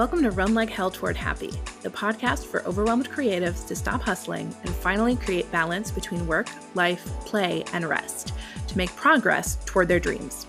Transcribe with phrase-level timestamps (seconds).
[0.00, 4.46] Welcome to Run Like Hell Toward Happy, the podcast for overwhelmed creatives to stop hustling
[4.64, 8.32] and finally create balance between work, life, play, and rest
[8.68, 10.46] to make progress toward their dreams.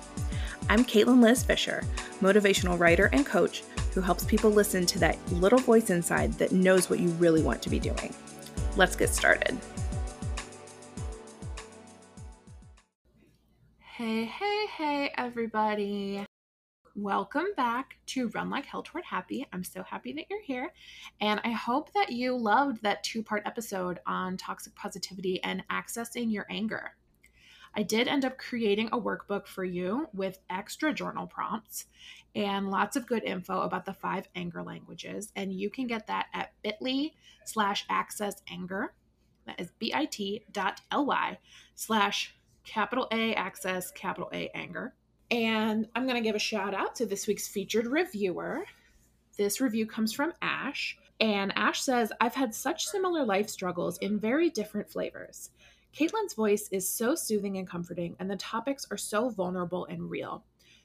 [0.70, 1.84] I'm Caitlin Liz Fisher,
[2.22, 6.89] motivational writer and coach who helps people listen to that little voice inside that knows
[6.89, 8.15] what you really want to be doing.
[8.77, 9.57] Let's get started.
[13.81, 16.25] Hey, hey, hey, everybody.
[16.98, 19.48] Welcome back to Run Like Hell Toward Happy.
[19.54, 20.74] I'm so happy that you're here.
[21.21, 26.34] And I hope that you loved that two part episode on toxic positivity and accessing
[26.34, 26.98] your anger.
[27.74, 31.86] I did end up creating a workbook for you with extra journal prompts
[32.36, 35.31] and lots of good info about the five anger languages.
[35.38, 37.12] And you can get that at bit.ly
[37.45, 38.94] slash access anger.
[39.45, 41.38] That is bit.ly
[41.73, 44.94] slash capital A access, capital A anger.
[45.31, 48.66] And I'm going to give a shout out to this week's featured reviewer.
[49.38, 50.98] This review comes from Ash.
[51.22, 55.52] And Ash says, I've had such similar life struggles in very different flavors.
[55.98, 60.44] Caitlin's voice is so soothing and comforting, and the topics are so vulnerable and real.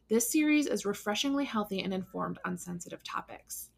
[0.09, 3.71] This series is refreshingly healthy and informed on sensitive topics.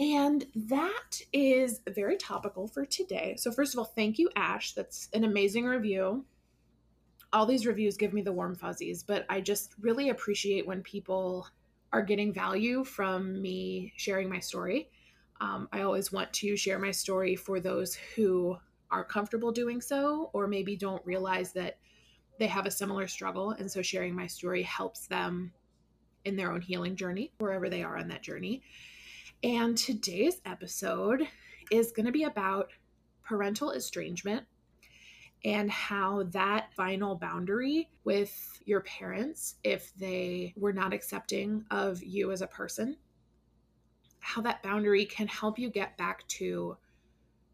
[0.00, 3.34] And that is very topical for today.
[3.36, 4.72] So, first of all, thank you, Ash.
[4.72, 6.24] That's an amazing review.
[7.32, 11.46] All these reviews give me the warm fuzzies, but I just really appreciate when people
[11.92, 14.90] are getting value from me sharing my story.
[15.40, 18.56] Um, I always want to share my story for those who
[18.90, 21.78] are comfortable doing so, or maybe don't realize that
[22.38, 23.50] they have a similar struggle.
[23.50, 25.52] And so sharing my story helps them
[26.24, 28.62] in their own healing journey, wherever they are on that journey.
[29.42, 31.28] And today's episode
[31.70, 32.70] is going to be about
[33.22, 34.44] parental estrangement
[35.44, 42.32] and how that final boundary with your parents, if they were not accepting of you
[42.32, 42.96] as a person,
[44.20, 46.76] how that boundary can help you get back to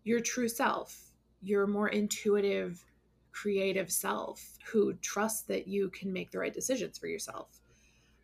[0.04, 1.12] your true self,
[1.42, 2.84] your more intuitive,
[3.32, 7.60] creative self who trusts that you can make the right decisions for yourself.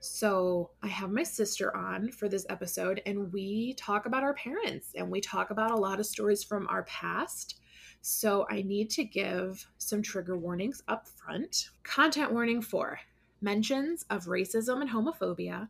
[0.02, 4.92] So, I have my sister on for this episode, and we talk about our parents
[4.94, 7.59] and we talk about a lot of stories from our past.
[8.02, 11.70] So, I need to give some trigger warnings up front.
[11.82, 12.98] Content warning for
[13.42, 15.68] mentions of racism and homophobia,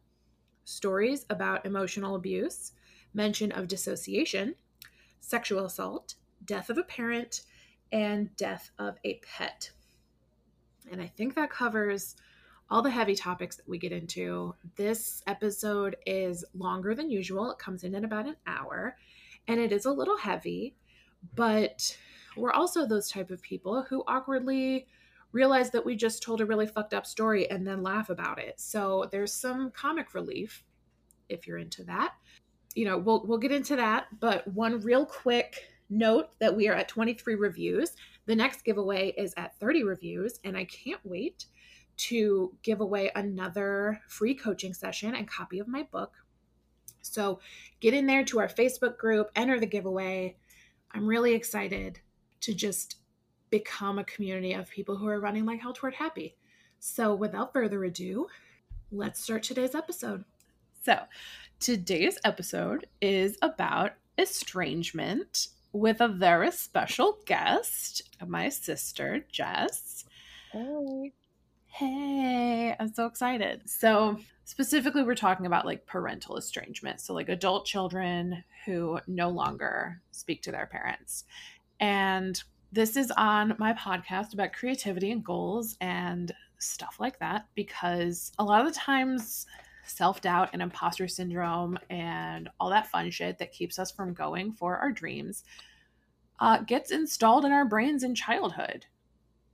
[0.65, 2.73] stories about emotional abuse,
[3.15, 4.55] mention of dissociation,
[5.21, 6.15] sexual assault,
[6.45, 7.43] death of a parent,
[7.93, 9.71] and death of a pet.
[10.91, 12.17] And I think that covers
[12.69, 14.55] all the heavy topics that we get into.
[14.77, 17.51] This episode is longer than usual.
[17.51, 18.97] It comes in at about an hour
[19.49, 20.77] and it is a little heavy,
[21.35, 21.97] but
[22.37, 24.87] we're also those type of people who awkwardly
[25.33, 28.61] realize that we just told a really fucked up story and then laugh about it.
[28.61, 30.65] So there's some comic relief
[31.29, 32.15] if you're into that.
[32.75, 35.57] You know, we'll we'll get into that, but one real quick
[35.89, 37.97] note that we are at 23 reviews.
[38.27, 41.47] The next giveaway is at 30 reviews, and I can't wait
[41.97, 46.13] to give away another free coaching session and copy of my book.
[47.03, 47.41] So
[47.81, 50.37] get in there to our Facebook group, enter the giveaway.
[50.93, 52.01] I'm really excited
[52.43, 52.97] to just
[53.51, 56.37] become a community of people who are running like hell toward happy.
[56.79, 58.29] So without further ado,
[58.91, 60.25] let's start today's episode.
[60.83, 60.99] So,
[61.59, 70.05] today's episode is about estrangement with a very special guest, my sister, Jess.
[70.53, 71.13] Hey.
[71.67, 73.69] Hey, I'm so excited.
[73.69, 77.01] So, specifically, we're talking about like parental estrangement.
[77.01, 81.25] So, like adult children who no longer speak to their parents.
[81.81, 88.33] And this is on my podcast about creativity and goals and stuff like that because
[88.39, 89.47] a lot of the times
[89.87, 94.53] self doubt and imposter syndrome and all that fun shit that keeps us from going
[94.53, 95.43] for our dreams
[96.39, 98.87] uh, gets installed in our brains in childhood.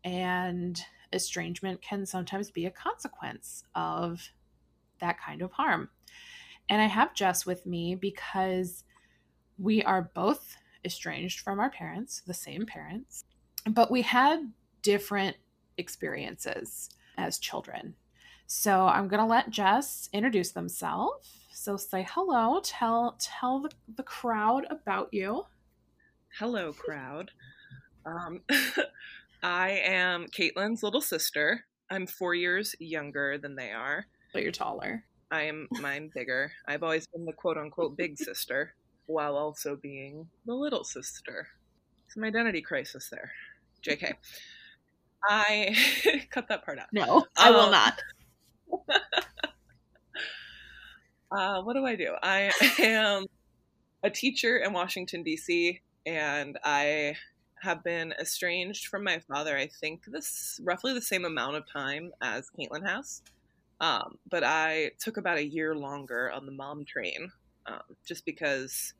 [0.04, 0.80] And
[1.12, 4.20] estrangement can sometimes be a consequence of
[5.00, 5.90] that kind of harm.
[6.68, 8.84] And I have Jess with me because
[9.58, 13.24] we are both estranged from our parents, the same parents,
[13.68, 15.36] but we had different
[15.76, 16.88] experiences
[17.18, 17.94] as children.
[18.46, 21.28] So I'm going to let Jess introduce themselves.
[21.52, 25.44] So say hello, tell tell the, the crowd about you.
[26.38, 27.32] Hello, crowd.
[28.04, 28.42] Um,
[29.42, 31.64] I am Caitlin's little sister.
[31.90, 34.06] I'm four years younger than they are.
[34.32, 35.02] But you're taller.
[35.30, 36.52] I am mine bigger.
[36.68, 38.74] I've always been the quote unquote big sister
[39.06, 41.48] while also being the little sister.
[42.08, 43.32] Some identity crisis there.
[43.84, 44.14] JK.
[45.24, 45.76] I
[46.30, 46.88] cut that part out.
[46.92, 48.02] No, I will um, not.
[51.30, 52.14] Uh, what do I do?
[52.22, 53.26] I am
[54.02, 57.16] a teacher in Washington, D.C., and I
[57.62, 62.12] have been estranged from my father, I think this roughly the same amount of time
[62.22, 63.22] as Caitlin has.
[63.80, 67.32] Um, but I took about a year longer on the mom train
[67.66, 68.94] um, just because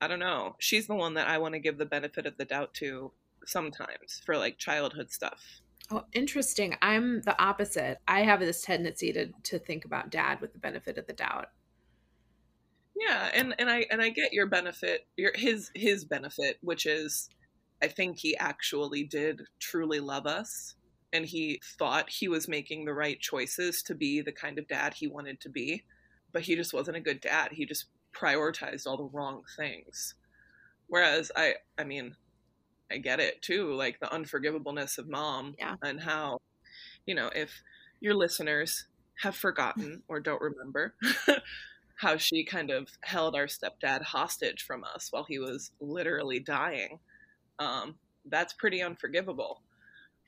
[0.00, 0.56] I don't know.
[0.58, 3.10] She's the one that I want to give the benefit of the doubt to
[3.46, 5.60] sometimes for like childhood stuff.
[5.90, 6.76] Oh, interesting.
[6.82, 7.98] I'm the opposite.
[8.06, 11.46] I have this tendency to to think about dad with the benefit of the doubt.
[12.96, 17.28] Yeah, and and I and I get your benefit, your his his benefit, which is
[17.82, 20.74] I think he actually did truly love us
[21.12, 24.94] and he thought he was making the right choices to be the kind of dad
[24.94, 25.84] he wanted to be,
[26.32, 27.52] but he just wasn't a good dad.
[27.52, 30.14] He just prioritized all the wrong things.
[30.86, 32.16] Whereas I I mean,
[32.90, 35.76] I get it too, like the unforgivableness of mom yeah.
[35.82, 36.40] and how,
[37.06, 37.62] you know, if
[38.00, 38.86] your listeners
[39.22, 40.94] have forgotten or don't remember
[41.96, 47.00] how she kind of held our stepdad hostage from us while he was literally dying.
[47.58, 49.62] Um, that's pretty unforgivable.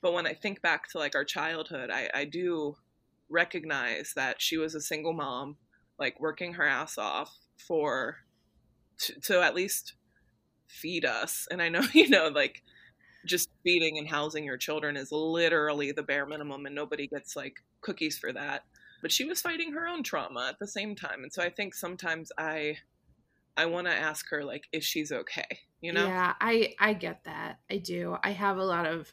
[0.02, 2.76] But when I think back to like our childhood, I, I do
[3.28, 5.56] recognize that she was a single mom,
[6.00, 8.16] like working her ass off for
[8.98, 9.94] to, to at least
[10.66, 11.46] feed us.
[11.50, 12.62] And I know, you know, like
[13.26, 17.56] just feeding and housing your children is literally the bare minimum and nobody gets like
[17.82, 18.64] cookies for that.
[19.02, 21.22] But she was fighting her own trauma at the same time.
[21.22, 22.76] And so I think sometimes I
[23.56, 26.06] I want to ask her like if she's okay, you know?
[26.06, 27.58] Yeah, I I get that.
[27.70, 28.16] I do.
[28.22, 29.12] I have a lot of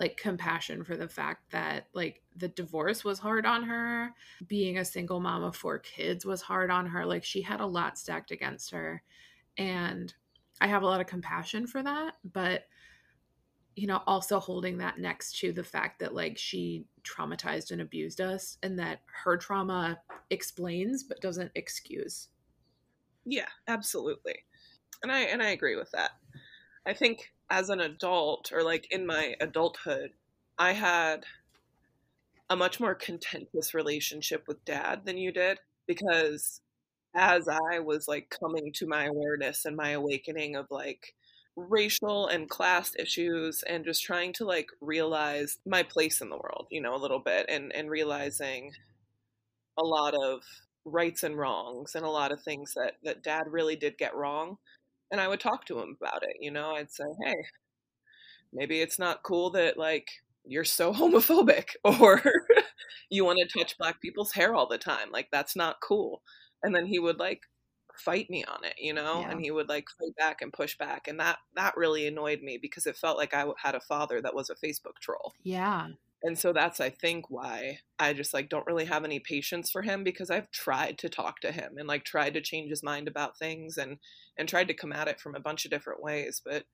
[0.00, 4.12] like compassion for the fact that like the divorce was hard on her.
[4.48, 7.06] Being a single mom of four kids was hard on her.
[7.06, 9.02] Like she had a lot stacked against her.
[9.56, 10.12] And
[10.60, 12.64] i have a lot of compassion for that but
[13.76, 18.20] you know also holding that next to the fact that like she traumatized and abused
[18.20, 19.98] us and that her trauma
[20.30, 22.28] explains but doesn't excuse.
[23.24, 24.34] Yeah absolutely.
[25.02, 26.10] And i and i agree with that.
[26.86, 30.12] I think as an adult or like in my adulthood,
[30.58, 31.24] I had
[32.48, 36.60] a much more contentious relationship with dad than you did because
[37.14, 41.14] as I was like coming to my awareness and my awakening of like
[41.56, 46.66] racial and class issues and just trying to like realize my place in the world,
[46.70, 48.72] you know, a little bit and and realizing
[49.78, 50.42] a lot of
[50.84, 54.56] rights and wrongs and a lot of things that that dad really did get wrong
[55.10, 56.36] and I would talk to him about it.
[56.40, 57.36] You know, I'd say, hey,
[58.52, 60.08] maybe it's not cool that like
[60.44, 62.22] you're so homophobic or
[63.10, 65.10] you want to touch black people's hair all the time.
[65.12, 66.22] Like that's not cool.
[66.62, 67.42] And then he would like
[67.96, 69.30] fight me on it, you know, yeah.
[69.30, 72.58] and he would like fight back and push back, and that that really annoyed me
[72.60, 75.34] because it felt like I had a father that was a Facebook troll.
[75.42, 75.88] Yeah,
[76.22, 79.82] and so that's i think why i just like don't really have any patience for
[79.82, 83.08] him because i've tried to talk to him and like tried to change his mind
[83.08, 83.98] about things and
[84.36, 86.64] and tried to come at it from a bunch of different ways but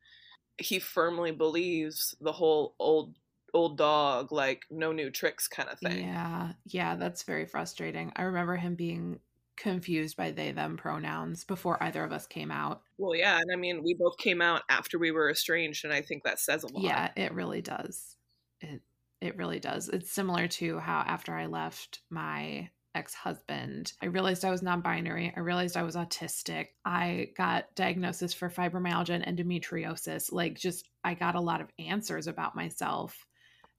[0.58, 3.14] he firmly believes the whole old
[3.54, 6.06] old dog like no new tricks kind of thing.
[6.06, 8.12] Yeah yeah that's very frustrating.
[8.16, 9.20] I remember him being
[9.56, 12.82] confused by they them pronouns before either of us came out.
[12.98, 16.02] Well yeah and i mean we both came out after we were estranged and i
[16.02, 16.82] think that says a lot.
[16.82, 18.16] Yeah it really does.
[18.60, 18.82] It
[19.26, 19.88] it really does.
[19.88, 24.80] It's similar to how after I left my ex husband, I realized I was non
[24.80, 25.32] binary.
[25.36, 26.68] I realized I was autistic.
[26.84, 30.32] I got diagnosis for fibromyalgia and endometriosis.
[30.32, 33.26] Like, just, I got a lot of answers about myself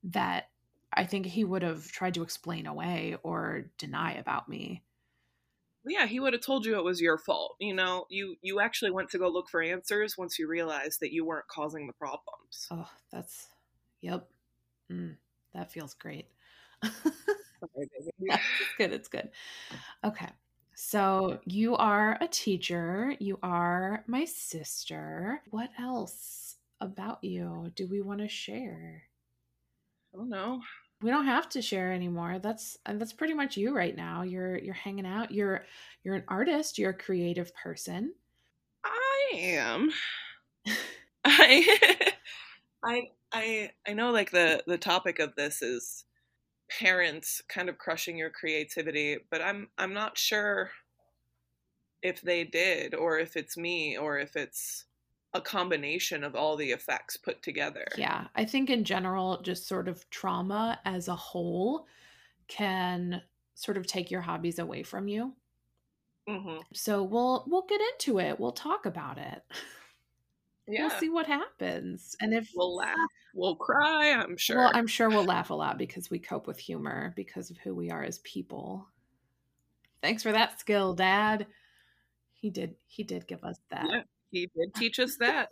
[0.05, 0.45] that
[0.93, 4.83] I think he would have tried to explain away or deny about me.
[5.85, 7.55] Yeah, he would have told you it was your fault.
[7.59, 11.13] You know, you you actually went to go look for answers once you realized that
[11.13, 12.67] you weren't causing the problems.
[12.69, 13.47] Oh, that's
[14.01, 14.27] yep.
[14.91, 15.15] Mm
[15.57, 16.27] that feels great.
[16.83, 16.89] yeah,
[17.79, 18.93] it's good.
[18.93, 19.29] It's good.
[20.03, 20.29] Okay.
[20.75, 23.15] So you are a teacher.
[23.19, 25.41] You are my sister.
[25.49, 29.01] What else about you do we want to share?
[30.13, 30.61] I don't know.
[31.01, 32.37] We don't have to share anymore.
[32.39, 34.21] That's uh, that's pretty much you right now.
[34.21, 35.31] You're you're hanging out.
[35.31, 35.65] You're
[36.03, 36.77] you're an artist.
[36.77, 38.13] You're a creative person.
[38.83, 39.89] I am.
[41.25, 42.13] I
[42.83, 46.05] I I I know like the the topic of this is
[46.69, 50.71] parents kind of crushing your creativity, but I'm I'm not sure
[52.01, 54.85] if they did or if it's me or if it's
[55.33, 57.85] a combination of all the effects put together.
[57.97, 61.85] Yeah, I think in general just sort of trauma as a whole
[62.47, 63.21] can
[63.55, 65.33] sort of take your hobbies away from you.
[66.29, 66.59] Mm-hmm.
[66.73, 68.39] So we'll we'll get into it.
[68.39, 69.43] We'll talk about it.
[70.67, 70.87] Yeah.
[70.87, 72.15] We'll see what happens.
[72.19, 72.97] And if we'll laugh,
[73.33, 74.57] we'll cry, I'm sure.
[74.57, 77.73] Well, I'm sure we'll laugh a lot because we cope with humor because of who
[77.73, 78.87] we are as people.
[80.01, 81.47] Thanks for that skill, Dad.
[82.33, 82.75] He did.
[82.87, 83.87] He did give us that.
[83.89, 85.49] Yeah, he did teach us that.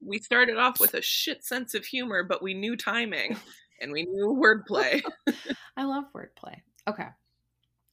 [0.00, 3.36] we started off with a shit sense of humor, but we knew timing
[3.80, 5.02] and we knew wordplay.
[5.76, 6.56] I love wordplay.
[6.86, 7.06] Okay.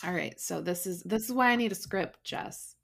[0.06, 0.40] All right.
[0.40, 2.76] So this is this is why I need a script, Jess.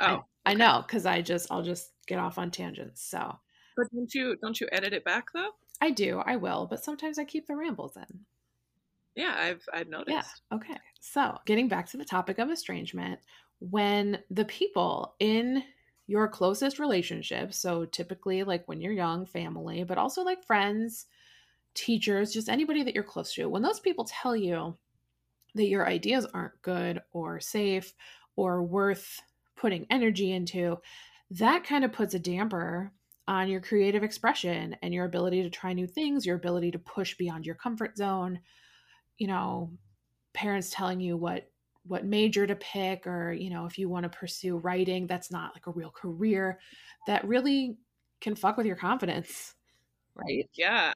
[0.00, 3.02] Oh, I, I know because I just I'll just get off on tangents.
[3.02, 3.38] So,
[3.76, 5.50] but don't you don't you edit it back though?
[5.80, 6.22] I do.
[6.24, 8.20] I will, but sometimes I keep the rambles in.
[9.14, 10.42] Yeah, I've I've noticed.
[10.50, 10.56] Yeah.
[10.56, 10.78] Okay.
[11.00, 13.20] So, getting back to the topic of estrangement,
[13.58, 15.62] when the people in
[16.06, 21.06] your closest relationships, so typically like when you're young, family, but also like friends,
[21.74, 24.76] teachers, just anybody that you're close to, when those people tell you
[25.54, 27.94] that your ideas aren't good or safe
[28.36, 29.20] or worth
[29.62, 30.76] putting energy into,
[31.30, 32.92] that kind of puts a damper
[33.28, 37.16] on your creative expression and your ability to try new things, your ability to push
[37.16, 38.40] beyond your comfort zone.
[39.18, 39.70] You know,
[40.34, 41.48] parents telling you what
[41.84, 45.52] what major to pick or, you know, if you want to pursue writing, that's not
[45.54, 46.58] like a real career.
[47.06, 47.76] That really
[48.20, 49.54] can fuck with your confidence.
[50.14, 50.48] Right?
[50.54, 50.92] Yeah.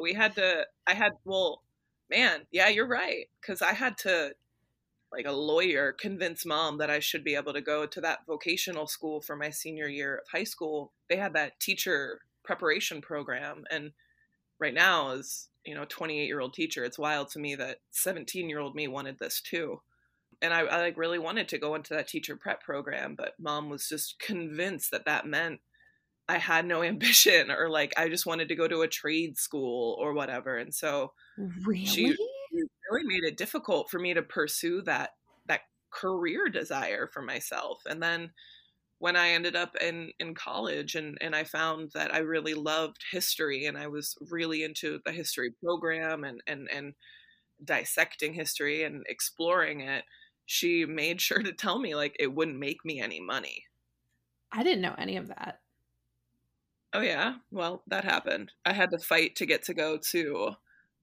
[0.00, 1.62] We had to I had well,
[2.08, 4.34] man, yeah, you're right cuz I had to
[5.14, 8.86] like a lawyer convince mom that I should be able to go to that vocational
[8.86, 10.92] school for my senior year of high school.
[11.08, 13.92] They had that teacher preparation program and
[14.58, 19.18] right now as, you know, 28-year-old teacher, it's wild to me that 17-year-old me wanted
[19.18, 19.80] this too.
[20.42, 23.70] And I, I like really wanted to go into that teacher prep program, but mom
[23.70, 25.60] was just convinced that that meant
[26.28, 29.96] I had no ambition or like I just wanted to go to a trade school
[30.00, 30.56] or whatever.
[30.56, 31.12] And so
[31.64, 31.86] really?
[31.86, 32.16] she
[32.90, 35.10] really made it difficult for me to pursue that
[35.46, 37.82] that career desire for myself.
[37.86, 38.30] And then
[38.98, 43.04] when I ended up in in college and and I found that I really loved
[43.10, 46.94] history and I was really into the history program and and and
[47.62, 50.04] dissecting history and exploring it,
[50.46, 53.64] she made sure to tell me like it wouldn't make me any money.
[54.52, 55.60] I didn't know any of that.
[56.92, 58.52] Oh yeah, well that happened.
[58.64, 60.54] I had to fight to get to go to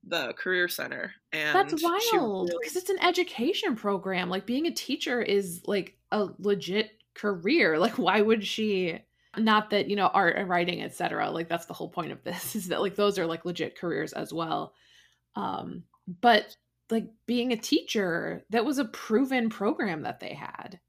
[0.04, 2.82] the career center and that's wild because really...
[2.82, 8.22] it's an education program like being a teacher is like a legit career like why
[8.22, 9.00] would she
[9.38, 12.56] not that you know art and writing etc like that's the whole point of this
[12.56, 14.74] is that like those are like legit careers as well.
[15.36, 15.84] Um
[16.22, 16.58] but
[16.90, 20.80] like being a teacher that was a proven program that they had.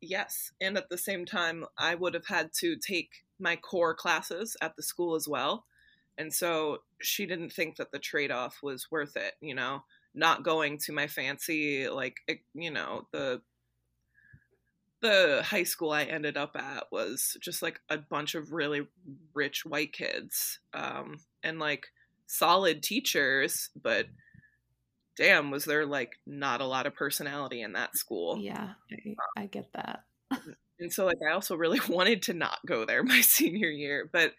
[0.00, 4.56] Yes and at the same time i would have had to take my core classes
[4.60, 5.64] at the school as well
[6.18, 10.42] and so she didn't think that the trade off was worth it, you know, not
[10.42, 12.16] going to my fancy, like,
[12.54, 13.42] you know, the
[15.02, 18.86] the high school I ended up at was just like a bunch of really
[19.34, 21.88] rich white kids um, and like
[22.26, 24.06] solid teachers, but
[25.16, 28.38] damn, was there like not a lot of personality in that school?
[28.38, 28.70] Yeah,
[29.36, 30.04] I, I get that.
[30.80, 34.32] and so like I also really wanted to not go there my senior year, but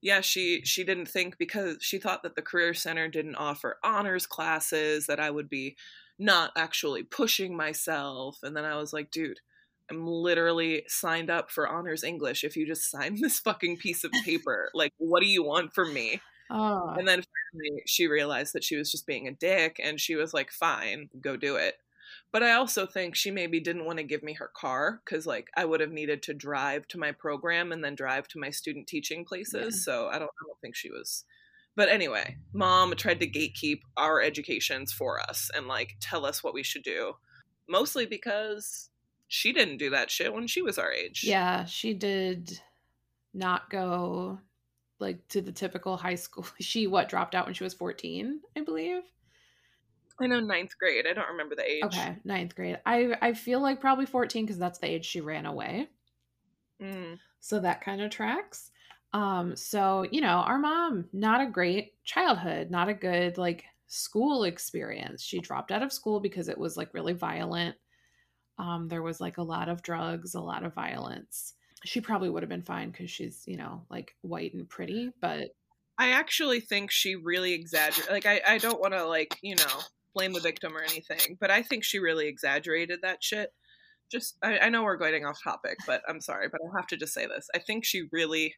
[0.00, 4.26] yeah, she she didn't think because she thought that the career center didn't offer honors
[4.26, 5.76] classes that I would be
[6.18, 8.38] not actually pushing myself.
[8.42, 9.40] And then I was like, dude,
[9.90, 12.44] I'm literally signed up for honors English.
[12.44, 15.92] If you just sign this fucking piece of paper, like, what do you want from
[15.92, 16.20] me?
[16.50, 16.94] Oh.
[16.96, 20.32] And then finally, she realized that she was just being a dick, and she was
[20.32, 21.74] like, "Fine, go do it."
[22.30, 25.48] But I also think she maybe didn't want to give me her car because, like,
[25.56, 28.86] I would have needed to drive to my program and then drive to my student
[28.86, 29.76] teaching places.
[29.76, 29.82] Yeah.
[29.82, 31.24] So I don't, I don't think she was.
[31.74, 36.54] But anyway, mom tried to gatekeep our educations for us and, like, tell us what
[36.54, 37.14] we should do.
[37.66, 38.90] Mostly because
[39.28, 41.22] she didn't do that shit when she was our age.
[41.24, 42.60] Yeah, she did
[43.32, 44.38] not go
[44.98, 46.46] like to the typical high school.
[46.60, 49.02] She what dropped out when she was 14, I believe.
[50.20, 51.06] I know ninth grade.
[51.08, 51.84] I don't remember the age.
[51.84, 52.78] Okay, ninth grade.
[52.84, 55.88] I I feel like probably fourteen because that's the age she ran away.
[56.82, 57.18] Mm.
[57.40, 58.70] So that kind of tracks.
[59.12, 64.44] Um, so you know, our mom not a great childhood, not a good like school
[64.44, 65.22] experience.
[65.22, 67.76] She dropped out of school because it was like really violent.
[68.58, 71.54] Um, there was like a lot of drugs, a lot of violence.
[71.84, 75.50] She probably would have been fine because she's you know like white and pretty, but
[75.96, 78.12] I actually think she really exaggerated.
[78.12, 79.80] Like I I don't want to like you know
[80.14, 83.52] blame the victim or anything, but I think she really exaggerated that shit.
[84.10, 86.96] Just, I, I know we're going off topic, but I'm sorry, but I have to
[86.96, 87.48] just say this.
[87.54, 88.54] I think she really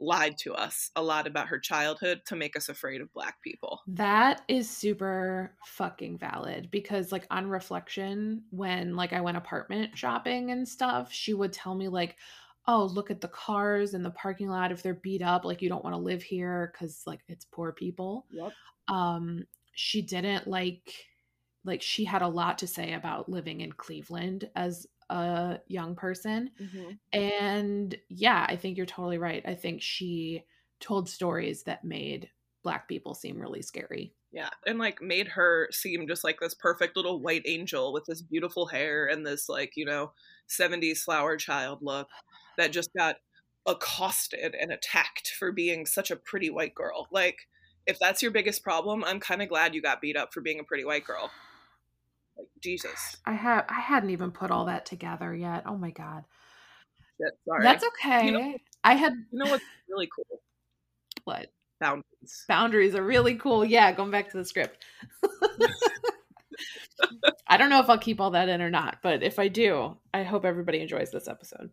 [0.00, 3.80] lied to us a lot about her childhood to make us afraid of black people.
[3.86, 10.50] That is super fucking valid because like on reflection when like I went apartment shopping
[10.50, 12.16] and stuff, she would tell me like,
[12.66, 15.68] "Oh, look at the cars in the parking lot if they're beat up, like you
[15.68, 18.52] don't want to live here cuz like it's poor people." Yep.
[18.88, 21.06] Um she didn't like
[21.64, 26.50] like she had a lot to say about living in Cleveland as a young person.
[26.60, 27.18] Mm-hmm.
[27.18, 29.42] And yeah, I think you're totally right.
[29.46, 30.44] I think she
[30.80, 32.28] told stories that made
[32.62, 34.14] black people seem really scary.
[34.32, 38.20] Yeah, and like made her seem just like this perfect little white angel with this
[38.20, 40.12] beautiful hair and this like, you know,
[40.48, 42.08] 70s flower child look
[42.58, 43.16] that just got
[43.66, 47.06] accosted and attacked for being such a pretty white girl.
[47.12, 47.38] Like
[47.86, 50.60] if that's your biggest problem, I'm kind of glad you got beat up for being
[50.60, 51.30] a pretty white girl.
[52.36, 53.16] Like Jesus.
[53.24, 55.64] I have I hadn't even put all that together yet.
[55.66, 56.24] Oh my god.
[57.20, 57.62] Shit, sorry.
[57.62, 58.26] That's okay.
[58.26, 60.40] You know- I had You know what's really cool?
[61.24, 61.50] what?
[61.80, 62.44] Boundaries.
[62.48, 63.64] Boundaries are really cool.
[63.64, 64.84] Yeah, going back to the script.
[67.46, 69.96] I don't know if I'll keep all that in or not, but if I do,
[70.12, 71.70] I hope everybody enjoys this episode.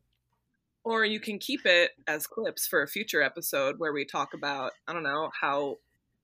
[0.83, 4.71] Or you can keep it as clips for a future episode where we talk about,
[4.87, 5.77] I don't know, how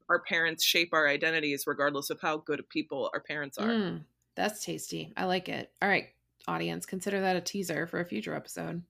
[0.09, 3.67] our parents shape our identities regardless of how good people our parents are.
[3.67, 4.01] Mm,
[4.35, 5.13] that's tasty.
[5.17, 5.71] I like it.
[5.81, 6.07] All right,
[6.47, 8.81] audience, consider that a teaser for a future episode.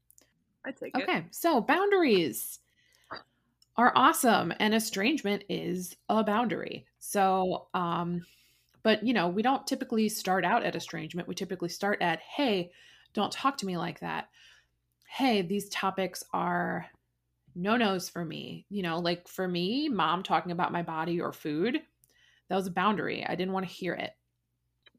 [0.66, 1.04] I take it.
[1.04, 2.60] Okay, so boundaries
[3.76, 6.86] are awesome, and estrangement is a boundary.
[7.00, 8.26] So, um,
[8.84, 11.28] but you know, we don't typically start out at estrangement.
[11.28, 12.72] We typically start at, hey,
[13.14, 14.30] don't talk to me like that.
[15.08, 16.88] Hey, these topics are
[17.58, 18.66] no nos for me.
[18.70, 21.82] You know, like for me, mom talking about my body or food,
[22.50, 23.26] that was a boundary.
[23.28, 24.12] I didn't want to hear it.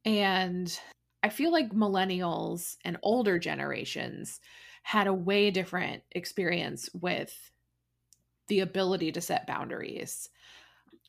[0.04, 0.78] And
[1.22, 4.40] I feel like millennials and older generations
[4.82, 7.50] had a way different experience with
[8.48, 10.28] the ability to set boundaries.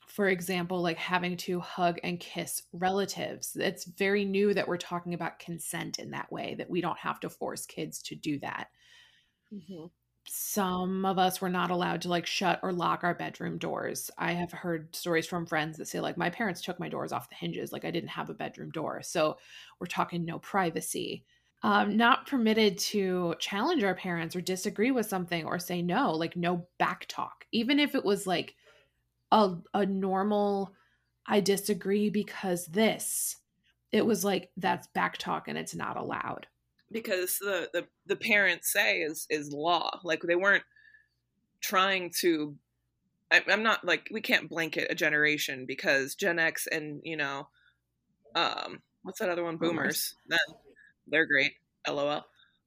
[0.08, 3.56] For example, like having to hug and kiss relatives.
[3.56, 7.20] It's very new that we're talking about consent in that way, that we don't have
[7.22, 8.68] to force kids to do that.
[9.54, 9.86] Mm-hmm.
[10.26, 14.12] Some of us were not allowed to like shut or lock our bedroom doors.
[14.18, 17.30] I have heard stories from friends that say, like, my parents took my doors off
[17.30, 17.72] the hinges.
[17.72, 19.02] Like, I didn't have a bedroom door.
[19.02, 19.38] So
[19.80, 21.24] we're talking no privacy
[21.62, 26.36] um, not permitted to challenge our parents or disagree with something or say no, like
[26.36, 28.56] no back talk, even if it was like
[29.32, 30.74] a, a normal,
[31.26, 33.36] I disagree because this,
[33.92, 36.48] it was like that's back talk and it's not allowed.
[36.92, 40.00] Because the, the, the parents say is, is law.
[40.04, 40.64] Like they weren't
[41.62, 42.56] trying to,
[43.32, 47.48] I, I'm not like, we can't blanket a generation because Gen X and, you know,
[48.36, 49.58] um, what's that other one?
[49.58, 49.72] Boomers.
[49.72, 50.16] Boomers.
[50.28, 50.56] Then
[51.08, 51.54] they're great.
[51.88, 52.24] LOL.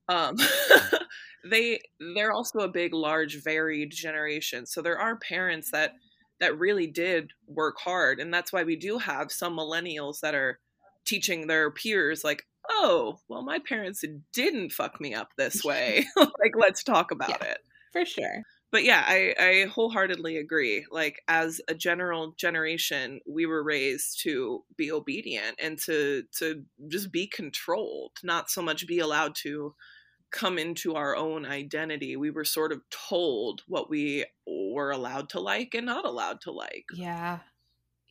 [0.08, 0.36] Um,
[1.50, 1.80] they
[2.14, 4.66] they're also a big, large, varied generation.
[4.66, 5.92] So there are parents that
[6.40, 10.58] that really did work hard, and that's why we do have some millennials that are
[11.04, 16.06] teaching their peers like, "Oh, well, my parents didn't fuck me up this way.
[16.16, 17.42] like, let's talk about Yeah.
[17.42, 17.58] it."
[17.92, 18.42] For sure.
[18.70, 24.64] but yeah I, I wholeheartedly agree like as a general generation we were raised to
[24.78, 29.74] be obedient and to to just be controlled not so much be allowed to
[30.30, 35.40] come into our own identity we were sort of told what we were allowed to
[35.40, 37.40] like and not allowed to like Yeah.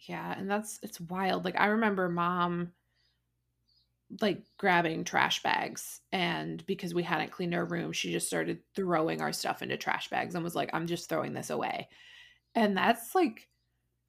[0.08, 0.34] Yeah.
[0.38, 1.46] And that's, it's wild.
[1.46, 2.74] Like, I remember mom
[4.20, 9.22] like grabbing trash bags and because we hadn't cleaned our room she just started throwing
[9.22, 11.88] our stuff into trash bags and was like i'm just throwing this away.
[12.56, 13.48] And that's like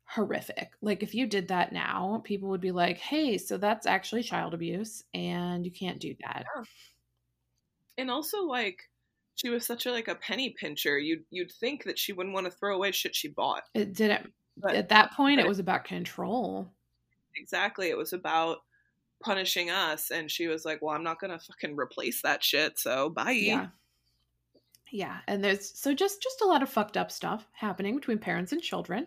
[0.05, 0.73] horrific.
[0.83, 4.55] Like if you did that now people would be like hey so that's actually child
[4.55, 6.45] abuse and you can't do that.
[7.97, 8.91] And also like
[9.37, 12.47] she was such a like a penny pincher you'd you'd think that she wouldn't want
[12.47, 13.63] to throw away shit she bought.
[13.75, 14.33] It didn't.
[14.57, 16.69] But at that point it was about control.
[17.37, 18.59] Exactly it was about
[19.23, 23.09] punishing us and she was like well i'm not gonna fucking replace that shit so
[23.09, 23.31] bye.
[23.31, 23.69] Yeah.
[24.91, 28.53] Yeah and there's so just just a lot of fucked up stuff happening between parents
[28.53, 29.07] and children.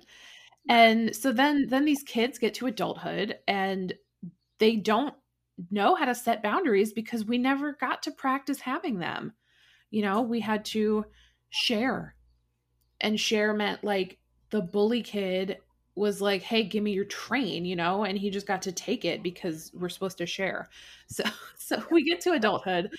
[0.68, 3.94] And so then then these kids get to adulthood and
[4.58, 5.14] they don't
[5.70, 9.34] know how to set boundaries because we never got to practice having them.
[9.92, 11.06] You know we had to
[11.50, 12.16] share
[13.00, 14.18] and share meant like
[14.50, 15.60] the bully kid
[15.96, 19.06] was like hey give me your train you know and he just got to take
[19.06, 20.70] it because we're supposed to share.
[21.08, 21.24] So
[21.56, 22.90] so we get to adulthood.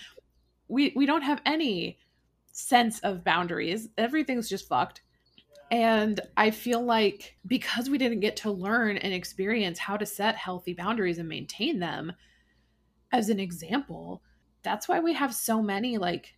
[0.68, 1.98] We we don't have any
[2.52, 3.88] sense of boundaries.
[3.98, 5.02] Everything's just fucked.
[5.72, 10.36] And i feel like because we didn't get to learn and experience how to set
[10.36, 12.12] healthy boundaries and maintain them
[13.12, 14.22] as an example
[14.62, 16.36] that's why we have so many like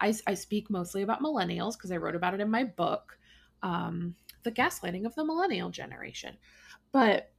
[0.00, 3.18] i, I speak mostly about millennials because i wrote about it in my book.
[3.62, 6.36] Um, the gaslighting of the millennial generation
[6.92, 7.32] but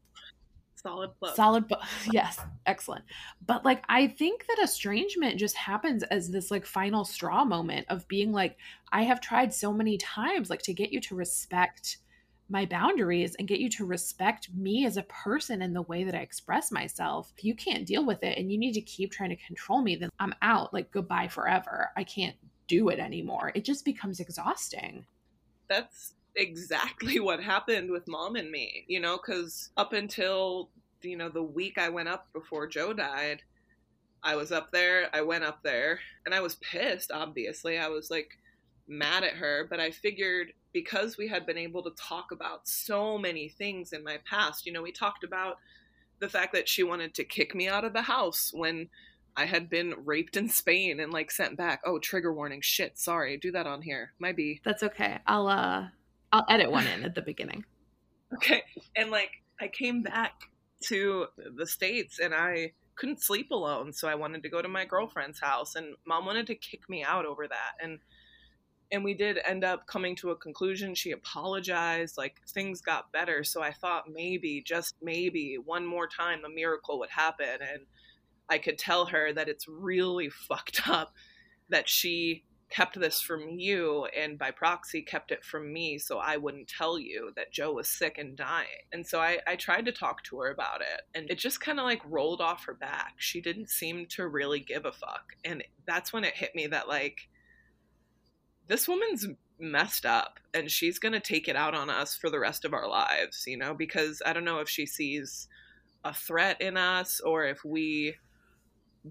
[0.76, 1.76] solid plug solid bu-
[2.12, 3.04] yes excellent
[3.46, 8.08] but like i think that estrangement just happens as this like final straw moment of
[8.08, 8.58] being like
[8.92, 11.98] i have tried so many times like to get you to respect
[12.50, 16.14] my boundaries and get you to respect me as a person and the way that
[16.14, 17.34] I express myself.
[17.38, 19.96] If you can't deal with it and you need to keep trying to control me,
[19.96, 20.74] then I'm out.
[20.74, 21.90] Like, goodbye forever.
[21.98, 22.36] I can't
[22.68, 23.52] do it anymore.
[23.56, 25.06] It just becomes exhausting.
[25.68, 30.70] That's exactly what happened with mom and me, you know, because up until,
[31.02, 33.42] you know, the week I went up before Joe died,
[34.24, 37.78] I was up there, I went up there, and I was pissed, obviously.
[37.78, 38.30] I was like
[38.88, 43.18] mad at her, but I figured because we had been able to talk about so
[43.18, 45.58] many things in my past, you know, we talked about
[46.20, 48.90] the fact that she wanted to kick me out of the house when
[49.38, 51.82] I had been raped in Spain and like sent back.
[51.86, 52.62] Oh, trigger warning.
[52.62, 53.38] Shit, sorry.
[53.38, 54.14] Do that on here.
[54.20, 54.62] Might be.
[54.64, 55.20] That's okay.
[55.28, 55.88] I'll uh
[56.36, 57.66] I'll edit one in at the beginning.
[58.34, 58.64] Okay.
[58.98, 59.30] And like
[59.62, 60.34] I came back
[60.86, 64.84] to the states and I couldn't sleep alone, so I wanted to go to my
[64.84, 67.74] girlfriend's house and mom wanted to kick me out over that.
[67.80, 68.00] And
[68.92, 70.96] and we did end up coming to a conclusion.
[70.96, 73.44] She apologized, like things got better.
[73.44, 77.84] So I thought maybe, just maybe, one more time a miracle would happen and
[78.50, 81.14] I could tell her that it's really fucked up
[81.70, 86.38] that she kept this from you and by proxy kept it from me so I
[86.38, 88.68] wouldn't tell you that Joe was sick and dying.
[88.92, 91.80] And so I, I tried to talk to her about it and it just kind
[91.80, 93.16] of like rolled off her back.
[93.18, 95.34] She didn't seem to really give a fuck.
[95.44, 97.30] And that's when it hit me that like
[98.68, 99.28] this woman's
[99.60, 102.74] messed up and she's going to take it out on us for the rest of
[102.74, 105.48] our lives, you know, because I don't know if she sees
[106.04, 108.16] a threat in us or if we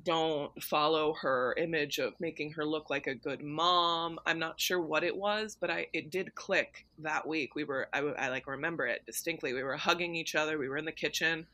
[0.03, 4.19] don't follow her image of making her look like a good mom.
[4.27, 7.55] I'm not sure what it was, but I it did click that week.
[7.55, 9.53] We were I, I like remember it distinctly.
[9.53, 10.59] We were hugging each other.
[10.59, 11.47] We were in the kitchen,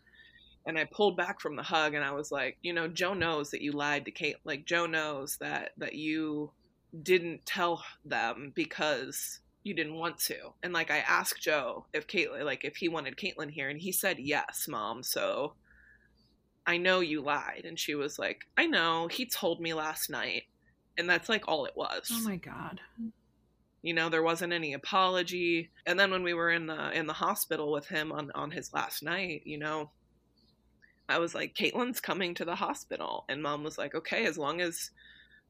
[0.64, 3.50] and I pulled back from the hug, and I was like, you know, Joe knows
[3.50, 4.36] that you lied to Kate.
[4.44, 6.50] Like Joe knows that that you
[7.02, 10.36] didn't tell them because you didn't want to.
[10.62, 13.92] And like I asked Joe if Caitlin, like if he wanted Caitlin here, and he
[13.92, 15.02] said yes, mom.
[15.02, 15.52] So
[16.70, 17.62] I know you lied.
[17.64, 19.08] And she was like, I know.
[19.08, 20.44] He told me last night.
[20.96, 22.08] And that's like all it was.
[22.12, 22.80] Oh my God.
[23.82, 25.70] You know, there wasn't any apology.
[25.84, 28.72] And then when we were in the in the hospital with him on, on his
[28.72, 29.90] last night, you know,
[31.08, 33.24] I was like, Caitlin's coming to the hospital.
[33.28, 34.92] And mom was like, okay, as long as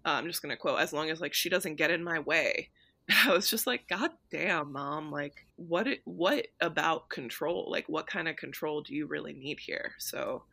[0.07, 2.71] uh, I'm just gonna quote, as long as like she doesn't get in my way.
[3.27, 7.69] I was just like, God damn, mom, like what it, what about control?
[7.71, 9.93] Like what kind of control do you really need here?
[9.99, 10.45] So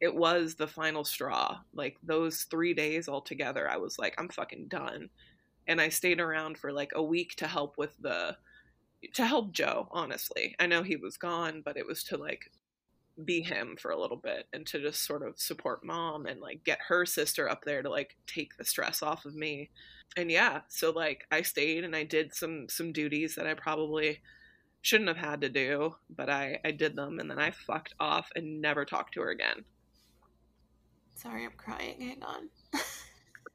[0.00, 1.58] it was the final straw.
[1.74, 5.10] Like those three days altogether, I was like, I'm fucking done.
[5.66, 8.36] And I stayed around for like a week to help with the
[9.14, 10.54] to help Joe, honestly.
[10.58, 12.50] I know he was gone, but it was to like
[13.24, 16.64] be him for a little bit and to just sort of support mom and like
[16.64, 19.70] get her sister up there to like take the stress off of me.
[20.16, 24.20] And yeah, so like I stayed and I did some some duties that I probably
[24.82, 28.30] shouldn't have had to do, but I I did them and then I fucked off
[28.34, 29.64] and never talked to her again.
[31.22, 32.00] Sorry, I'm crying.
[32.00, 32.48] Hang on.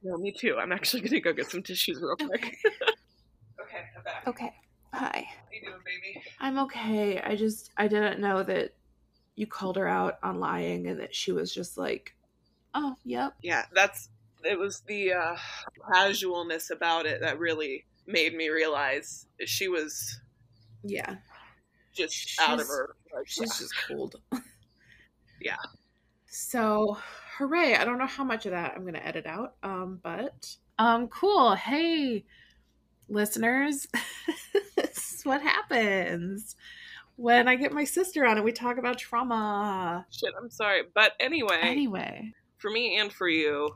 [0.03, 0.57] no, me too.
[0.59, 2.29] I'm actually gonna go get some tissues real quick.
[2.43, 2.57] Okay.
[3.61, 4.27] okay, I'm back.
[4.27, 4.53] Okay.
[4.93, 5.25] Hi.
[5.27, 6.23] How you doing, baby?
[6.39, 7.19] I'm okay.
[7.21, 8.73] I just I didn't know that
[9.35, 12.13] you called her out on lying and that she was just like,
[12.75, 14.09] "Oh, yep." Yeah, that's
[14.43, 15.35] it was the uh,
[15.91, 20.19] casualness about it that really made me realize she was
[20.83, 21.15] Yeah.
[21.95, 22.95] just She's- out of her.
[23.13, 24.21] like, She's just cold.
[25.41, 25.57] Yeah.
[26.27, 26.97] So,
[27.37, 27.75] hooray.
[27.75, 29.55] I don't know how much of that I'm going to edit out.
[29.63, 31.55] Um, but um cool.
[31.55, 32.25] Hey
[33.07, 33.87] listeners.
[34.75, 36.55] this is what happens
[37.15, 40.05] when I get my sister on and we talk about trauma.
[40.11, 43.75] Shit, I'm sorry, but anyway, Anyway, for me and for you,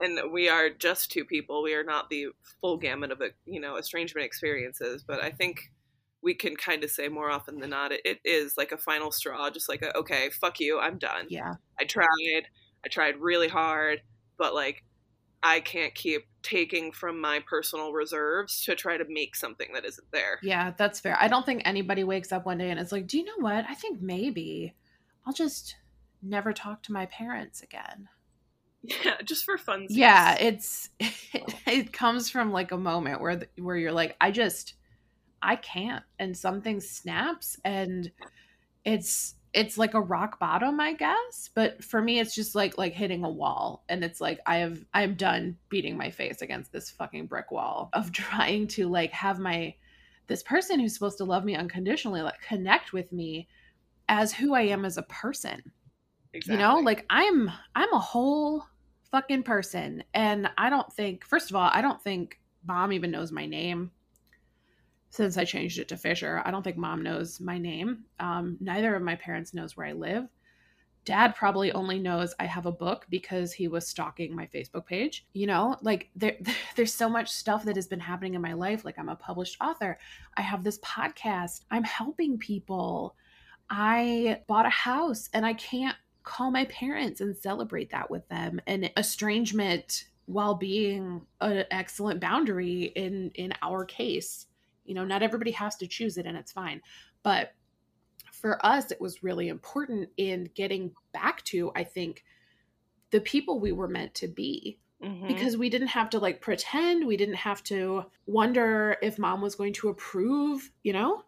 [0.00, 1.62] and we are just two people.
[1.62, 2.28] We are not the
[2.60, 5.70] full gamut of you know estrangement experiences, but I think
[6.22, 9.10] we can kind of say more often than not it, it is like a final
[9.10, 11.26] straw, just like a, okay, fuck you, I'm done.
[11.30, 11.54] yeah.
[11.78, 12.42] I tried,
[12.84, 14.00] I tried really hard,
[14.38, 14.84] but like
[15.42, 20.10] I can't keep taking from my personal reserves to try to make something that isn't
[20.12, 20.38] there.
[20.42, 21.16] Yeah, that's fair.
[21.20, 23.64] I don't think anybody wakes up one day and is like, "Do you know what?
[23.68, 24.74] I think maybe
[25.26, 25.76] I'll just
[26.22, 28.08] never talk to my parents again."
[28.82, 29.86] Yeah, just for fun.
[29.90, 31.12] yeah it's it,
[31.66, 34.72] it comes from like a moment where where you're like i just
[35.42, 38.10] i can't and something snaps and
[38.84, 42.92] it's it's like a rock bottom i guess but for me it's just like like
[42.92, 46.90] hitting a wall and it's like i have i'm done beating my face against this
[46.90, 49.74] fucking brick wall of trying to like have my
[50.28, 53.48] this person who's supposed to love me unconditionally like connect with me
[54.08, 55.60] as who i am as a person
[56.32, 56.54] exactly.
[56.54, 58.64] you know like i'm i'm a whole
[59.10, 63.32] fucking person and i don't think first of all i don't think mom even knows
[63.32, 63.90] my name
[65.10, 66.40] since I changed it to Fisher.
[66.44, 68.04] I don't think mom knows my name.
[68.20, 70.28] Um, neither of my parents knows where I live.
[71.04, 75.26] Dad probably only knows I have a book because he was stalking my Facebook page.
[75.32, 76.36] You know, like there,
[76.76, 78.84] there's so much stuff that has been happening in my life.
[78.84, 79.98] Like I'm a published author.
[80.36, 81.62] I have this podcast.
[81.70, 83.16] I'm helping people.
[83.68, 88.60] I bought a house and I can't call my parents and celebrate that with them.
[88.66, 94.46] And estrangement while being an excellent boundary in in our case
[94.84, 96.80] you know not everybody has to choose it and it's fine.
[97.22, 97.52] But
[98.32, 102.24] for us it was really important in getting back to i think
[103.10, 104.78] the people we were meant to be.
[105.02, 105.28] Mm-hmm.
[105.28, 107.06] because we didn't have to like pretend.
[107.06, 111.24] We didn't have to wonder if mom was going to approve you know?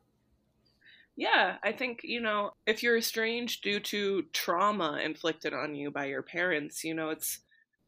[1.17, 6.07] Yeah, I think, you know, if you're estranged due to trauma inflicted on you by
[6.07, 7.41] your parents, you know, it's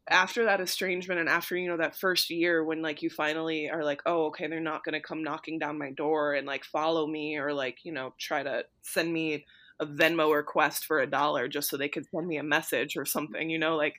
[0.09, 3.83] after that estrangement and after you know that first year when like you finally are
[3.83, 7.07] like oh okay they're not going to come knocking down my door and like follow
[7.07, 9.45] me or like you know try to send me
[9.79, 13.05] a venmo request for a dollar just so they could send me a message or
[13.05, 13.95] something you know like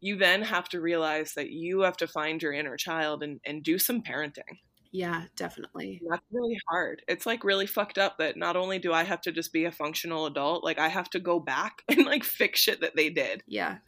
[0.00, 3.62] you then have to realize that you have to find your inner child and, and
[3.62, 4.58] do some parenting.
[4.92, 6.00] Yeah definitely.
[6.08, 7.02] That's really hard.
[7.06, 9.72] It's like really fucked up that not only do i have to just be a
[9.72, 13.42] functional adult like i have to go back and like fix shit that they did.
[13.46, 13.78] Yeah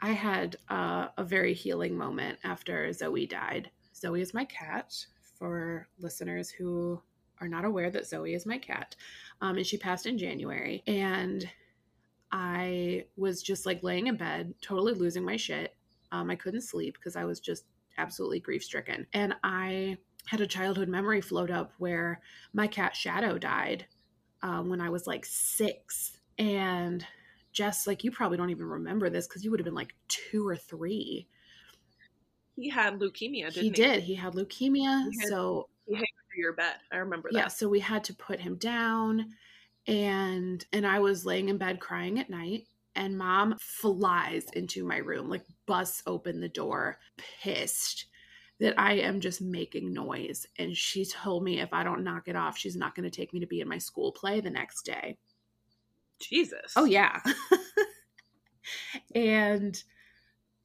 [0.00, 3.70] I had uh, a very healing moment after Zoe died.
[3.94, 4.94] Zoe is my cat,
[5.38, 7.00] for listeners who
[7.40, 8.96] are not aware that Zoe is my cat.
[9.40, 10.82] Um, and she passed in January.
[10.86, 11.48] And
[12.32, 15.76] I was just like laying in bed, totally losing my shit.
[16.10, 17.64] Um, I couldn't sleep because I was just
[17.96, 19.06] absolutely grief stricken.
[19.12, 22.20] And I had a childhood memory float up where
[22.52, 23.86] my cat Shadow died
[24.42, 26.18] um, when I was like six.
[26.38, 27.06] And
[27.58, 30.46] Jess, like you probably don't even remember this because you would have been like two
[30.46, 31.26] or three.
[32.54, 33.60] He had leukemia, didn't he?
[33.62, 34.04] He did.
[34.04, 35.10] He had leukemia.
[35.10, 36.76] He had, so he hit your bed.
[36.92, 37.36] I remember that.
[37.36, 39.32] Yeah, so we had to put him down
[39.88, 44.98] and and I was laying in bed crying at night and mom flies into my
[44.98, 46.98] room, like busts open the door,
[47.42, 48.06] pissed
[48.60, 50.46] that I am just making noise.
[50.60, 53.32] And she told me if I don't knock it off, she's not going to take
[53.32, 55.16] me to be in my school play the next day.
[56.20, 56.72] Jesus.
[56.76, 57.20] Oh, yeah.
[59.14, 59.82] and,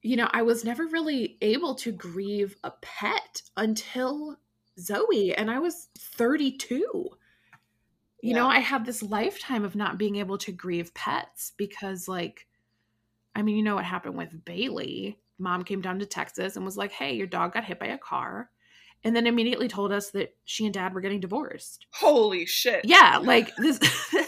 [0.02, 4.38] you know, I was never really able to grieve a pet until
[4.78, 6.74] Zoe, and I was 32.
[6.74, 7.10] You
[8.22, 8.34] yeah.
[8.34, 12.46] know, I had this lifetime of not being able to grieve pets because, like,
[13.34, 15.18] I mean, you know what happened with Bailey?
[15.38, 17.98] Mom came down to Texas and was like, hey, your dog got hit by a
[17.98, 18.50] car.
[19.02, 21.86] And then immediately told us that she and dad were getting divorced.
[21.90, 22.86] Holy shit.
[22.86, 24.23] Yeah, like this, this is not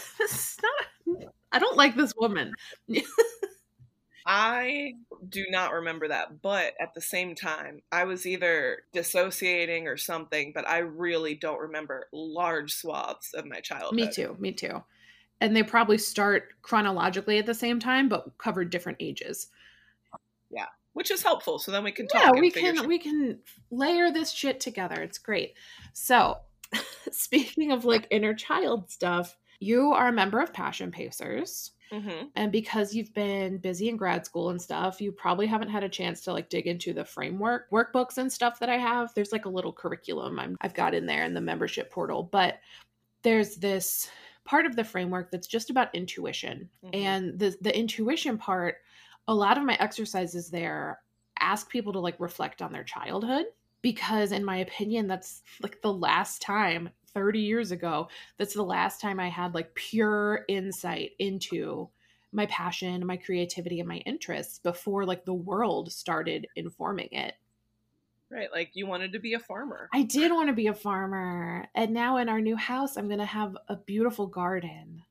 [1.51, 2.53] I don't like this woman.
[4.27, 4.95] I
[5.29, 10.51] do not remember that, but at the same time, I was either dissociating or something,
[10.53, 13.93] but I really don't remember large swaths of my childhood.
[13.95, 14.83] Me too, me too.
[15.39, 19.47] And they probably start chronologically at the same time, but cover different ages.
[20.49, 21.57] Yeah, which is helpful.
[21.57, 22.21] So then we can talk.
[22.21, 22.87] Yeah, we can shit.
[22.87, 23.39] we can
[23.71, 25.01] layer this shit together.
[25.01, 25.53] It's great.
[25.93, 26.39] So,
[27.11, 31.71] speaking of like inner child stuff, you are a member of Passion Pacers.
[31.91, 32.27] Mm-hmm.
[32.35, 35.89] And because you've been busy in grad school and stuff, you probably haven't had a
[35.89, 39.13] chance to like dig into the framework workbooks and stuff that I have.
[39.13, 42.59] There's like a little curriculum i have got in there in the membership portal, but
[43.23, 44.09] there's this
[44.43, 46.69] part of the framework that's just about intuition.
[46.83, 46.95] Mm-hmm.
[46.95, 48.77] And the the intuition part,
[49.27, 50.99] a lot of my exercises there
[51.39, 53.45] ask people to like reflect on their childhood
[53.81, 59.01] because in my opinion that's like the last time 30 years ago that's the last
[59.01, 61.89] time i had like pure insight into
[62.31, 67.35] my passion my creativity and my interests before like the world started informing it.
[68.29, 69.89] Right like you wanted to be a farmer.
[69.93, 73.19] I did want to be a farmer and now in our new house i'm going
[73.19, 75.03] to have a beautiful garden.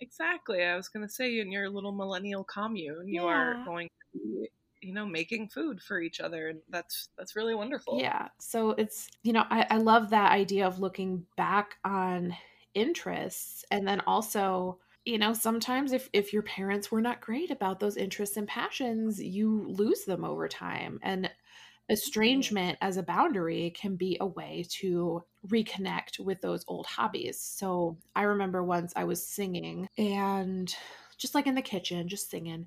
[0.00, 4.18] Exactly i was going to say in your little millennial commune you are going to
[4.18, 4.48] be
[4.80, 7.98] you know making food for each other and that's that's really wonderful.
[8.00, 12.36] Yeah so it's you know I, I love that idea of looking back on
[12.74, 17.80] interests and then also you know sometimes if if your parents were not great about
[17.80, 21.92] those interests and passions you lose them over time and mm-hmm.
[21.92, 27.40] estrangement as a boundary can be a way to reconnect with those old hobbies.
[27.40, 30.74] So i remember once i was singing and
[31.18, 32.66] just like in the kitchen just singing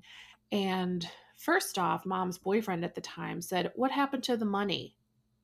[0.52, 1.08] and
[1.44, 4.94] First off, mom's boyfriend at the time said, What happened to the money?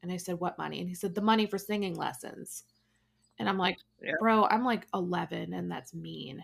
[0.02, 0.80] And I said, What money?
[0.80, 2.64] And he said, The money for singing lessons.
[3.38, 4.14] And I'm like, yeah.
[4.18, 6.42] Bro, I'm like 11 and that's mean.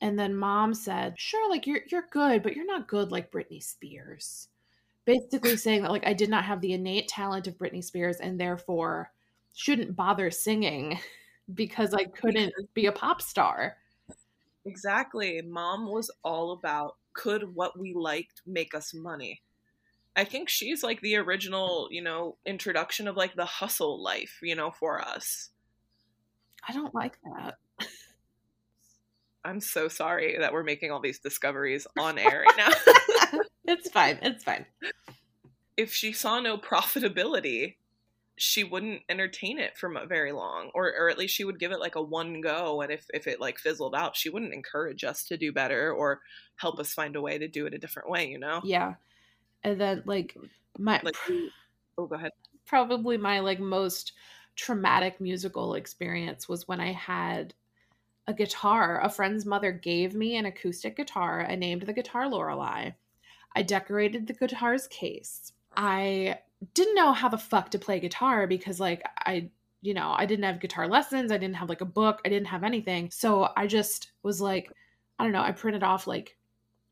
[0.00, 3.62] And then mom said, Sure, like you're, you're good, but you're not good like Britney
[3.62, 4.48] Spears.
[5.04, 8.40] Basically saying that like I did not have the innate talent of Britney Spears and
[8.40, 9.12] therefore
[9.54, 10.98] shouldn't bother singing
[11.54, 13.76] because I couldn't be a pop star.
[14.64, 15.42] Exactly.
[15.42, 19.42] Mom was all about could what we liked make us money?
[20.16, 24.54] I think she's like the original, you know, introduction of like the hustle life, you
[24.54, 25.50] know, for us.
[26.68, 27.58] I don't like that.
[29.44, 33.40] I'm so sorry that we're making all these discoveries on air right now.
[33.64, 34.18] it's fine.
[34.22, 34.66] It's fine.
[35.76, 37.76] If she saw no profitability,
[38.42, 41.80] she wouldn't entertain it for very long or or at least she would give it
[41.80, 45.24] like a one go and if if it like fizzled out she wouldn't encourage us
[45.24, 46.20] to do better or
[46.56, 48.94] help us find a way to do it a different way you know yeah
[49.62, 50.36] and then like
[50.78, 51.16] my like
[51.98, 52.32] oh go ahead
[52.66, 54.12] probably my like most
[54.56, 57.52] traumatic musical experience was when i had
[58.26, 59.00] a guitar.
[59.02, 61.44] A friend's mother gave me an acoustic guitar.
[61.46, 62.92] I named the guitar Lorelei.
[63.56, 65.52] I decorated the guitar's case.
[65.76, 66.38] I
[66.74, 69.50] didn't know how the fuck to play guitar because, like, I,
[69.82, 71.32] you know, I didn't have guitar lessons.
[71.32, 72.20] I didn't have like a book.
[72.24, 73.10] I didn't have anything.
[73.10, 74.70] So I just was like,
[75.18, 75.42] I don't know.
[75.42, 76.36] I printed off like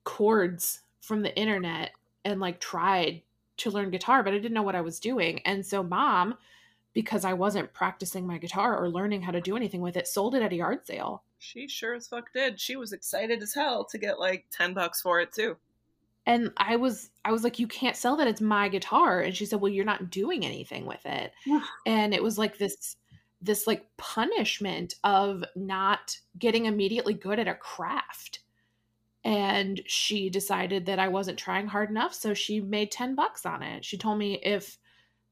[0.05, 1.93] chords from the internet
[2.25, 3.23] and like tried
[3.59, 5.41] to learn guitar, but I didn't know what I was doing.
[5.41, 6.37] And so mom
[6.95, 10.35] because I wasn't practicing my guitar or learning how to do anything with it, sold
[10.35, 11.23] it at a yard sale.
[11.39, 12.59] She sure as fuck did.
[12.59, 15.57] She was excited as hell to get like 10 bucks for it too.
[16.29, 19.47] And I was I was like you can't sell that it's my guitar and she
[19.47, 21.33] said well you're not doing anything with it.
[21.87, 22.97] and it was like this
[23.41, 28.41] this like punishment of not getting immediately good at a craft.
[29.25, 33.63] And she decided that I wasn't trying hard enough, so she made 10 bucks on
[33.63, 33.85] it.
[33.85, 34.79] She told me if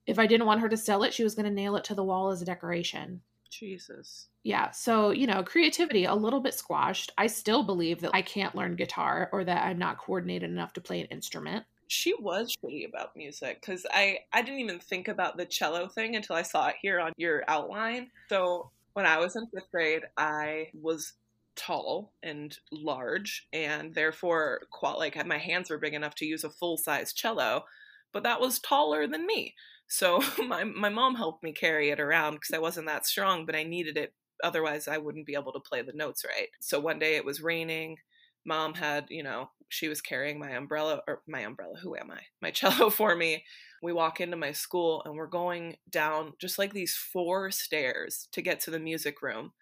[0.07, 1.95] if I didn't want her to sell it, she was going to nail it to
[1.95, 3.21] the wall as a decoration.
[3.51, 4.29] Jesus.
[4.43, 4.71] Yeah.
[4.71, 7.13] So, you know, creativity a little bit squashed.
[7.19, 10.81] I still believe that I can't learn guitar or that I'm not coordinated enough to
[10.81, 11.65] play an instrument.
[11.89, 16.17] She was shitty about music because I, I didn't even think about the cello thing
[16.17, 18.11] until I saw it here on your outline.
[18.29, 21.13] So, when I was in fifth grade, I was
[21.57, 26.51] tall and large, and therefore, quite like my hands were big enough to use a
[26.51, 27.65] full size cello,
[28.13, 29.55] but that was taller than me.
[29.89, 33.57] So my my mom helped me carry it around because I wasn't that strong, but
[33.57, 36.49] I needed it otherwise I wouldn't be able to play the notes right.
[36.61, 37.97] So one day it was raining.
[38.45, 42.21] Mom had, you know, she was carrying my umbrella or my umbrella, who am I?
[42.43, 43.45] My cello for me.
[43.83, 48.43] We walk into my school and we're going down just like these four stairs to
[48.43, 49.53] get to the music room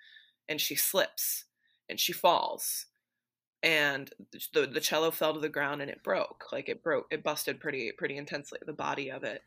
[0.48, 1.44] and she slips
[1.88, 2.86] and she falls
[3.62, 4.10] and
[4.52, 7.60] the the cello fell to the ground and it broke like it broke it busted
[7.60, 9.42] pretty pretty intensely the body of it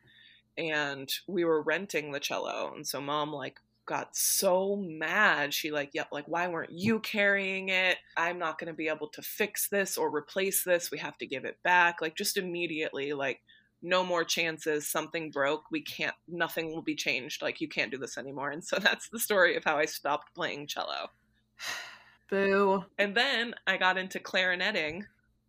[0.58, 5.52] and we were renting the cello and so mom like got so mad.
[5.52, 7.96] She like yep like why weren't you carrying it?
[8.16, 10.90] I'm not going to be able to fix this or replace this.
[10.90, 12.00] We have to give it back.
[12.00, 13.40] Like just immediately like
[13.80, 14.88] no more chances.
[14.88, 15.64] Something broke.
[15.72, 17.40] We can't nothing will be changed.
[17.42, 18.50] Like you can't do this anymore.
[18.50, 21.10] And so that's the story of how i stopped playing cello.
[22.30, 22.84] Boo.
[22.98, 25.04] And then i got into clarinetting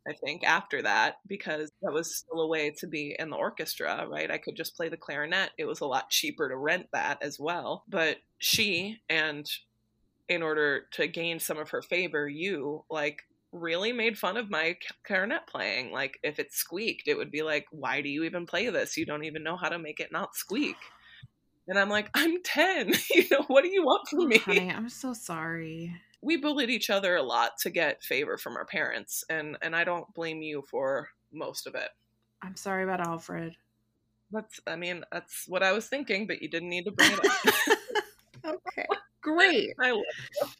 [0.10, 4.08] I think, after that, because that was still a way to be in the orchestra,
[4.10, 4.32] right?
[4.32, 5.52] I could just play the clarinet.
[5.58, 7.84] It was a lot cheaper to rent that as well.
[7.88, 9.46] But she, and
[10.28, 14.78] in order to gain some of her favor, you, like, really made fun of my
[15.06, 15.92] clarinet playing.
[15.92, 18.98] Like, if it squeaked, it would be like, why do you even play this?
[18.98, 20.78] You don't even know how to make it not squeak.
[21.68, 22.94] And I'm like, I'm 10.
[23.14, 24.40] you know, what do you want from oh, me?
[24.40, 28.66] Honey, I'm so sorry we bullied each other a lot to get favor from our
[28.66, 31.90] parents and and I don't blame you for most of it.
[32.42, 33.56] I'm sorry about Alfred.
[34.32, 37.26] That's I mean that's what I was thinking, but you didn't need to bring it
[37.26, 37.76] up.
[38.68, 38.86] okay.
[39.22, 39.72] Great.
[39.80, 40.04] I love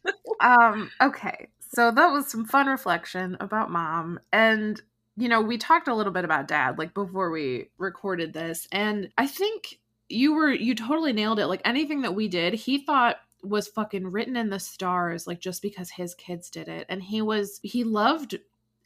[0.06, 0.12] you.
[0.40, 1.48] um okay.
[1.72, 4.80] So that was some fun reflection about mom and
[5.16, 9.10] you know, we talked a little bit about dad like before we recorded this and
[9.18, 11.46] I think you were you totally nailed it.
[11.46, 15.62] Like anything that we did, he thought was fucking written in the stars like just
[15.62, 16.86] because his kids did it.
[16.88, 18.38] And he was he loved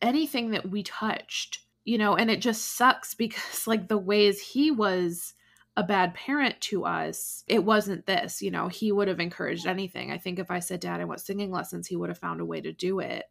[0.02, 4.70] anything that we touched you know and it just sucks because like the ways he
[4.70, 5.34] was
[5.76, 10.12] a bad parent to us it wasn't this you know he would have encouraged anything.
[10.12, 12.44] I think if i said dad i want singing lessons he would have found a
[12.44, 13.24] way to do it.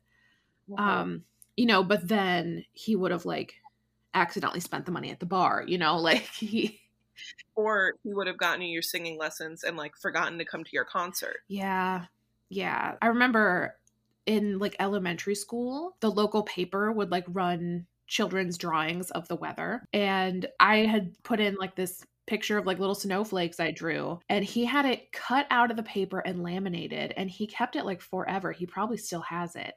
[0.77, 1.23] Um
[1.55, 3.55] you know but then he would have like
[4.13, 6.79] accidentally spent the money at the bar you know like he
[7.55, 10.69] or he would have gotten you your singing lessons and like forgotten to come to
[10.73, 11.37] your concert.
[11.47, 12.05] Yeah.
[12.49, 12.93] Yeah.
[13.01, 13.75] I remember
[14.25, 19.87] in like elementary school, the local paper would like run children's drawings of the weather.
[19.93, 24.45] And I had put in like this picture of like little snowflakes I drew, and
[24.45, 28.01] he had it cut out of the paper and laminated, and he kept it like
[28.01, 28.51] forever.
[28.51, 29.73] He probably still has it.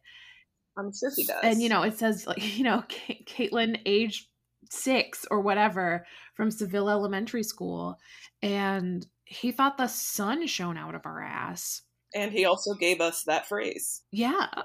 [0.76, 1.40] I'm sure he does.
[1.42, 2.84] And you know, it says like, you know,
[3.26, 4.28] Caitlin, age
[4.70, 7.98] six or whatever from Seville Elementary School.
[8.42, 11.82] And he thought the sun shone out of our ass.
[12.14, 14.02] And he also gave us that phrase.
[14.10, 14.48] Yeah.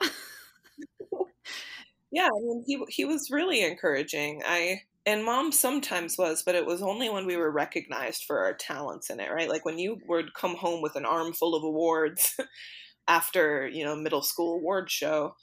[2.11, 4.41] yeah, I mean, he he was really encouraging.
[4.45, 8.53] I and mom sometimes was, but it was only when we were recognized for our
[8.53, 9.49] talents in it, right?
[9.49, 12.39] Like when you would come home with an armful of awards
[13.07, 15.35] after, you know, middle school award show,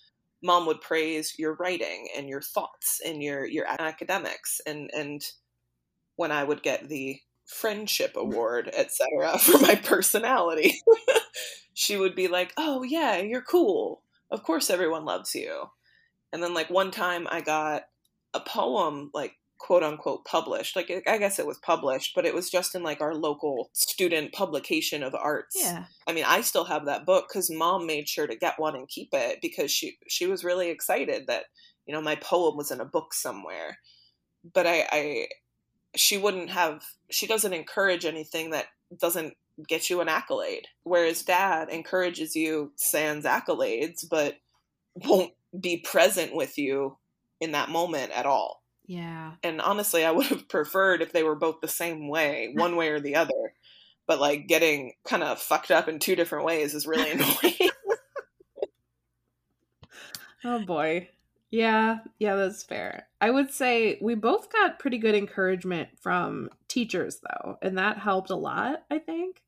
[0.43, 5.23] mom would praise your writing and your thoughts and your your academics and and
[6.17, 8.21] when I would get the friendship mm.
[8.23, 10.83] award, etc., for my personality,
[11.73, 14.03] she would be like, "Oh yeah, you're cool.
[14.31, 15.65] Of course everyone loves you."
[16.33, 17.85] And then like one time I got
[18.35, 20.77] a poem like quote unquote published.
[20.77, 24.33] Like I guess it was published, but it was just in like our local student
[24.33, 25.57] publication of arts.
[25.59, 25.85] Yeah.
[26.07, 28.89] I mean, I still have that book cuz mom made sure to get one and
[28.89, 31.47] keep it because she she was really excited that,
[31.87, 33.79] you know, my poem was in a book somewhere.
[34.53, 35.29] But I I
[35.95, 39.35] she wouldn't have she doesn't encourage anything that doesn't
[39.67, 40.69] get you an accolade.
[40.85, 44.37] Whereas dad encourages you sans accolades, but
[44.95, 46.97] won't be present with you
[47.41, 48.63] in that moment at all.
[48.89, 49.35] Yeah.
[49.43, 52.89] And honestly, I would have preferred if they were both the same way, one way
[52.89, 53.55] or the other.
[54.09, 57.71] But like getting kind of fucked up in two different ways is really annoying.
[60.45, 61.11] oh boy.
[61.51, 63.07] Yeah, yeah, that's fair.
[63.21, 68.31] I would say we both got pretty good encouragement from teachers though, and that helped
[68.31, 69.43] a lot, I think.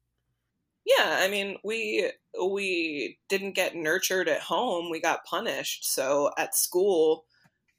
[0.86, 2.10] Yeah, I mean, we
[2.42, 5.90] we didn't get nurtured at home, we got punished.
[5.90, 7.24] So at school,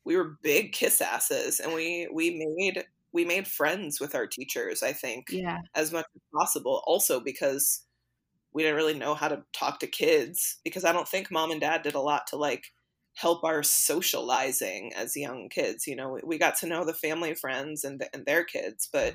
[0.04, 4.84] we were big kiss asses and we we made we made friends with our teachers,
[4.84, 5.28] I think.
[5.30, 5.60] Yeah.
[5.76, 6.82] As much as possible.
[6.86, 7.84] Also because
[8.54, 11.62] we didn't really know how to talk to kids because I don't think mom and
[11.62, 12.66] dad did a lot to like
[13.14, 15.88] help our socializing as young kids.
[15.88, 19.14] You know, we got to know the family friends and, and their kids, but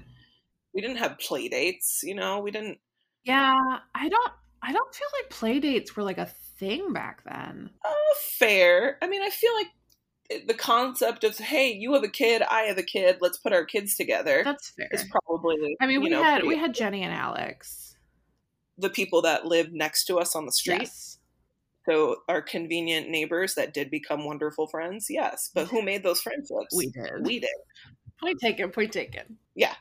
[0.75, 2.01] we didn't have play dates.
[2.03, 2.79] You know, we didn't.
[3.25, 3.55] Yeah,
[3.95, 4.33] I don't.
[4.63, 7.71] I don't feel like play dates were like a thing back then.
[7.85, 8.99] Uh, fair.
[9.03, 9.69] I mean, I feel like
[10.47, 13.65] the concept of hey, you have a kid, I have a kid, let's put our
[13.65, 14.43] kids together.
[14.45, 14.89] That's fair.
[14.93, 15.77] Is probably.
[15.81, 17.97] I mean, we know, had we had Jenny and Alex,
[18.79, 20.83] the people that lived next to us on the street.
[20.83, 21.19] Yes.
[21.89, 25.51] So our convenient neighbors that did become wonderful friends, yes.
[25.55, 26.75] But who made those friendships?
[26.77, 27.25] We did.
[27.25, 27.51] We did.
[28.21, 28.71] Point taken.
[28.71, 29.39] Point taken.
[29.55, 29.75] Yeah.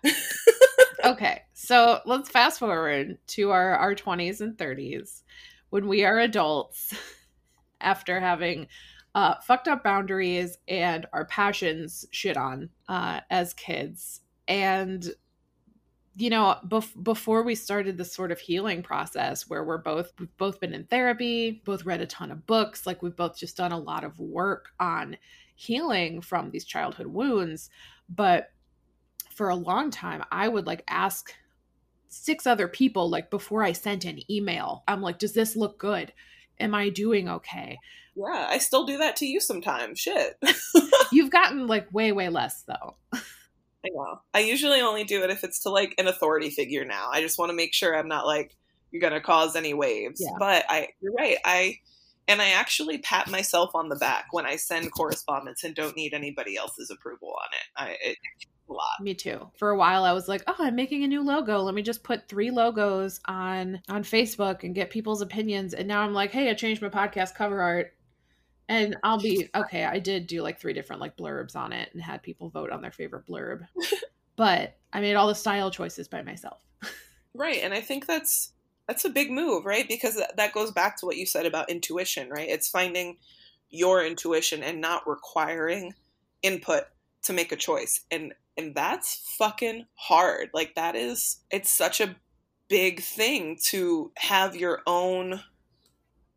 [1.06, 5.24] okay, so let's fast forward to our our twenties and thirties
[5.70, 6.94] when we are adults
[7.82, 8.68] after having
[9.16, 14.22] uh, fucked up boundaries and our passions shit on uh, as kids.
[14.48, 15.10] And
[16.18, 20.38] you know bef- before we started this sort of healing process where we're both we've
[20.38, 23.74] both been in therapy both read a ton of books like we've both just done
[23.74, 25.18] a lot of work on
[25.56, 27.70] healing from these childhood wounds.
[28.08, 28.52] But
[29.34, 31.34] for a long time i would like ask
[32.08, 34.84] six other people like before i sent an email.
[34.88, 36.14] I'm like does this look good
[36.60, 37.78] am i doing okay
[38.16, 40.38] yeah i still do that to you sometimes shit
[41.12, 42.96] you've gotten like way way less though
[43.86, 44.20] I know.
[44.34, 47.10] I usually only do it if it's to like an authority figure now.
[47.12, 48.56] I just want to make sure I'm not like
[48.92, 50.22] you're going to cause any waves.
[50.22, 50.36] Yeah.
[50.40, 51.38] But I you're right.
[51.46, 51.80] I
[52.28, 56.14] and I actually pat myself on the back when I send correspondence and don't need
[56.14, 57.66] anybody else's approval on it.
[57.76, 58.18] I it,
[58.70, 59.02] a lot.
[59.02, 59.50] Me too.
[59.58, 61.62] For a while I was like, "Oh, I'm making a new logo.
[61.62, 66.02] Let me just put 3 logos on on Facebook and get people's opinions." And now
[66.02, 67.96] I'm like, "Hey, I changed my podcast cover art
[68.68, 69.84] and I'll be okay.
[69.84, 72.82] I did do like three different like blurbs on it and had people vote on
[72.82, 73.68] their favorite blurb.
[74.36, 76.62] but I made all the style choices by myself.
[77.34, 78.52] right, and I think that's
[78.88, 79.88] that's a big move, right?
[79.88, 82.48] Because that goes back to what you said about intuition, right?
[82.48, 83.18] It's finding
[83.70, 85.96] your intuition and not requiring
[86.44, 86.84] input
[87.24, 88.02] to make a choice.
[88.12, 90.50] And and that's fucking hard.
[90.54, 92.16] Like that is it's such a
[92.68, 95.42] big thing to have your own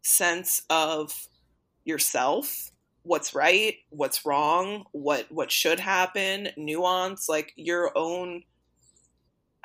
[0.02, 1.28] sense of
[1.84, 2.70] yourself
[3.02, 8.42] what's right what's wrong what what should happen nuance like your own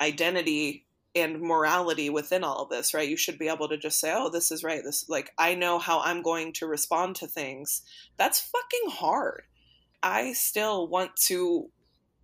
[0.00, 3.08] identity and morality within all of this right?
[3.08, 4.82] You should be able to just say oh this is right.
[4.82, 7.82] This like i know how i'm going to respond to things.
[8.16, 9.42] That's fucking hard.
[10.02, 11.70] I still want to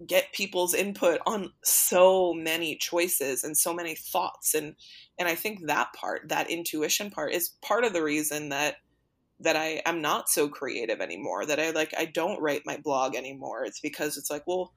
[0.06, 4.74] get people's input on so many choices and so many thoughts and
[5.18, 8.76] and i think that part that intuition part is part of the reason that
[9.40, 13.16] that I am not so creative anymore, that I like I don't write my blog
[13.16, 13.64] anymore.
[13.64, 14.72] It's because it's like, well,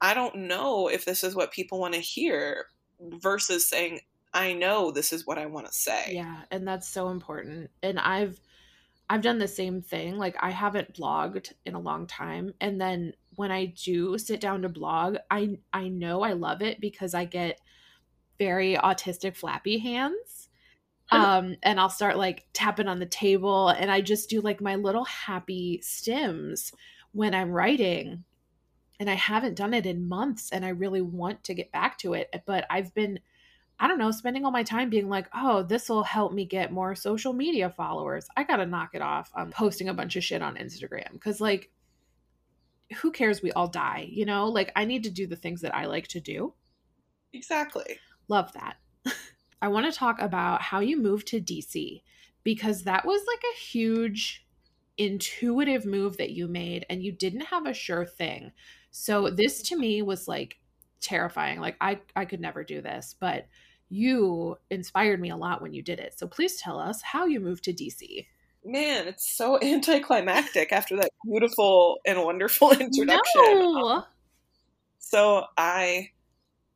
[0.00, 2.66] I don't know if this is what people want to hear
[3.00, 4.00] versus saying
[4.34, 6.10] I know this is what I want to say.
[6.12, 7.70] Yeah, and that's so important.
[7.82, 8.40] And I've
[9.08, 10.18] I've done the same thing.
[10.18, 14.62] Like I haven't blogged in a long time and then when I do sit down
[14.62, 17.60] to blog, I I know I love it because I get
[18.38, 20.48] very autistic flappy hands.
[21.10, 24.76] Um, and I'll start like tapping on the table and I just do like my
[24.76, 26.72] little happy stims
[27.12, 28.24] when I'm writing.
[28.98, 32.14] And I haven't done it in months and I really want to get back to
[32.14, 32.34] it.
[32.46, 33.18] But I've been,
[33.78, 36.72] I don't know, spending all my time being like, oh, this will help me get
[36.72, 38.26] more social media followers.
[38.36, 41.20] I got to knock it off I'm posting a bunch of shit on Instagram.
[41.20, 41.70] Cause like,
[42.92, 43.42] who cares?
[43.42, 44.48] We all die, you know?
[44.48, 46.54] Like, I need to do the things that I like to do.
[47.32, 47.98] Exactly.
[48.28, 48.76] Love that.
[49.62, 52.02] I want to talk about how you moved to DC
[52.44, 54.46] because that was like a huge
[54.98, 58.52] intuitive move that you made and you didn't have a sure thing.
[58.90, 60.58] So this to me was like
[61.00, 61.60] terrifying.
[61.60, 63.46] Like I I could never do this, but
[63.88, 66.18] you inspired me a lot when you did it.
[66.18, 68.26] So please tell us how you moved to DC.
[68.64, 73.42] Man, it's so anticlimactic after that beautiful and wonderful introduction.
[73.42, 74.04] No.
[74.98, 76.10] So I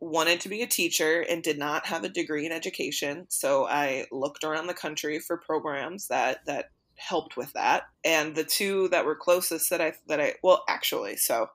[0.01, 3.27] wanted to be a teacher and did not have a degree in education.
[3.29, 7.85] So I looked around the country for programs that that helped with that.
[8.05, 11.49] And the two that were closest that I that I well actually, so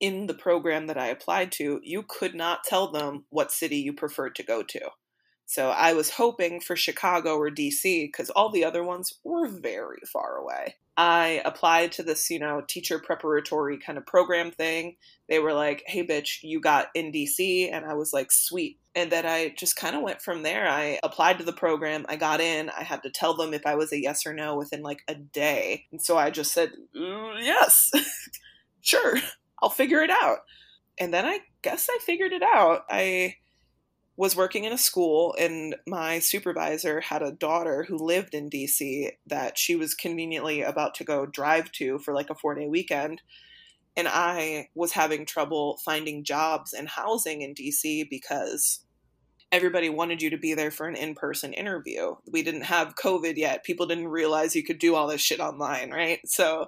[0.00, 3.92] in the program that I applied to, you could not tell them what city you
[3.92, 4.80] preferred to go to.
[5.50, 9.98] So I was hoping for Chicago or DC because all the other ones were very
[10.06, 10.76] far away.
[10.96, 14.94] I applied to this, you know, teacher preparatory kind of program thing.
[15.28, 17.68] They were like, hey, bitch, you got in DC.
[17.72, 18.78] And I was like, sweet.
[18.94, 20.68] And then I just kind of went from there.
[20.68, 22.06] I applied to the program.
[22.08, 22.70] I got in.
[22.70, 25.16] I had to tell them if I was a yes or no within like a
[25.16, 25.86] day.
[25.90, 27.90] And so I just said, mm, yes,
[28.82, 29.16] sure,
[29.60, 30.44] I'll figure it out.
[31.00, 32.84] And then I guess I figured it out.
[32.88, 33.34] I
[34.20, 39.08] was working in a school and my supervisor had a daughter who lived in DC
[39.26, 43.22] that she was conveniently about to go drive to for like a 4-day weekend
[43.96, 48.84] and I was having trouble finding jobs and housing in DC because
[49.50, 52.14] everybody wanted you to be there for an in-person interview.
[52.30, 53.64] We didn't have COVID yet.
[53.64, 56.20] People didn't realize you could do all this shit online, right?
[56.26, 56.66] So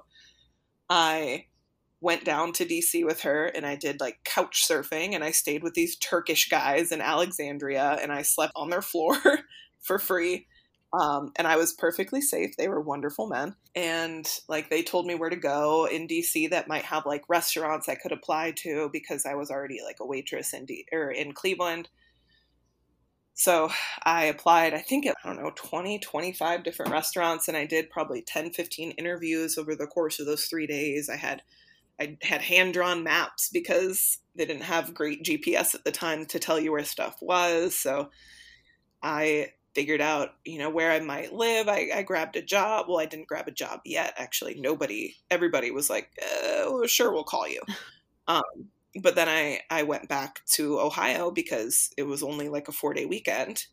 [0.88, 1.48] I
[2.02, 5.62] went down to DC with her and I did like couch surfing and I stayed
[5.62, 9.16] with these Turkish guys in Alexandria and I slept on their floor
[9.80, 10.48] for free.
[10.92, 12.56] Um, and I was perfectly safe.
[12.58, 13.54] They were wonderful men.
[13.76, 17.88] And like they told me where to go in DC that might have like restaurants
[17.88, 21.32] I could apply to because I was already like a waitress in D- or in
[21.32, 21.88] Cleveland.
[23.34, 23.70] So
[24.02, 28.20] I applied, I think, I don't know, 20, 25 different restaurants, and I did probably
[28.20, 31.08] 10, 15 interviews over the course of those three days.
[31.08, 31.42] I had
[32.02, 36.38] I had hand drawn maps because they didn't have great GPS at the time to
[36.40, 37.74] tell you where stuff was.
[37.76, 38.10] So
[39.02, 41.68] I figured out, you know, where I might live.
[41.68, 42.86] I, I grabbed a job.
[42.88, 44.14] Well, I didn't grab a job yet.
[44.16, 46.10] Actually, nobody, everybody was like,
[46.42, 47.62] well, sure, we'll call you.
[48.28, 48.68] Um,
[49.02, 52.94] but then I, I went back to Ohio because it was only like a four
[52.94, 53.64] day weekend.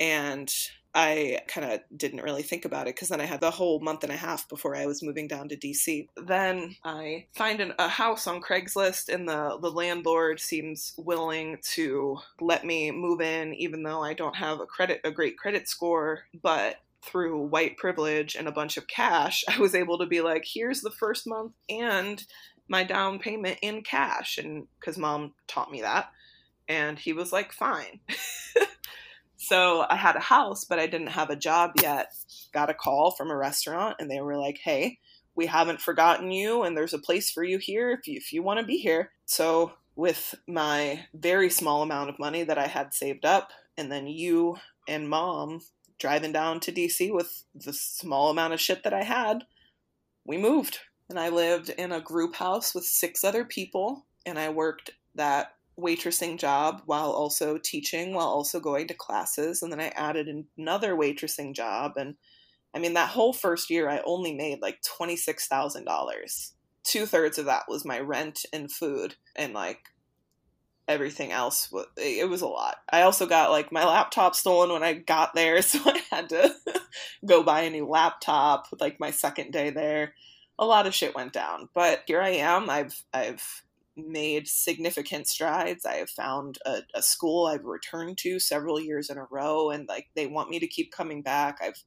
[0.00, 0.52] And
[0.94, 4.04] I kind of didn't really think about it because then I had the whole month
[4.04, 6.08] and a half before I was moving down to DC.
[6.16, 12.18] Then I find an, a house on Craigslist, and the, the landlord seems willing to
[12.40, 16.24] let me move in, even though I don't have a credit a great credit score.
[16.42, 20.44] But through white privilege and a bunch of cash, I was able to be like,
[20.46, 22.24] here's the first month and
[22.68, 26.10] my down payment in cash, and because mom taught me that.
[26.68, 28.00] And he was like, fine.
[29.38, 32.12] So I had a house, but I didn't have a job yet.
[32.52, 34.98] Got a call from a restaurant, and they were like, "Hey,
[35.34, 38.42] we haven't forgotten you, and there's a place for you here if you if you
[38.42, 42.92] want to be here." So with my very small amount of money that I had
[42.92, 44.56] saved up, and then you
[44.88, 45.62] and mom
[45.98, 49.44] driving down to DC with the small amount of shit that I had,
[50.24, 50.80] we moved.
[51.08, 55.54] And I lived in a group house with six other people, and I worked that
[55.78, 59.62] waitressing job while also teaching, while also going to classes.
[59.62, 61.92] And then I added another waitressing job.
[61.96, 62.16] And
[62.74, 66.52] I mean, that whole first year, I only made like $26,000.
[66.84, 69.80] Two thirds of that was my rent and food, and like
[70.86, 71.72] everything else.
[71.98, 72.76] It was a lot.
[72.90, 76.54] I also got like my laptop stolen when I got there, so I had to
[77.26, 80.14] go buy a new laptop like my second day there.
[80.58, 82.70] A lot of shit went down, but here I am.
[82.70, 83.62] I've I've
[84.06, 85.84] made significant strides.
[85.84, 89.88] I have found a, a, school I've returned to several years in a row, and
[89.88, 91.58] like they want me to keep coming back.
[91.62, 91.82] I've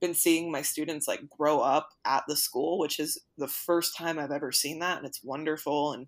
[0.00, 4.18] been seeing my students like grow up at the school, which is the first time
[4.18, 5.92] I've ever seen that, and it's wonderful.
[5.92, 6.06] And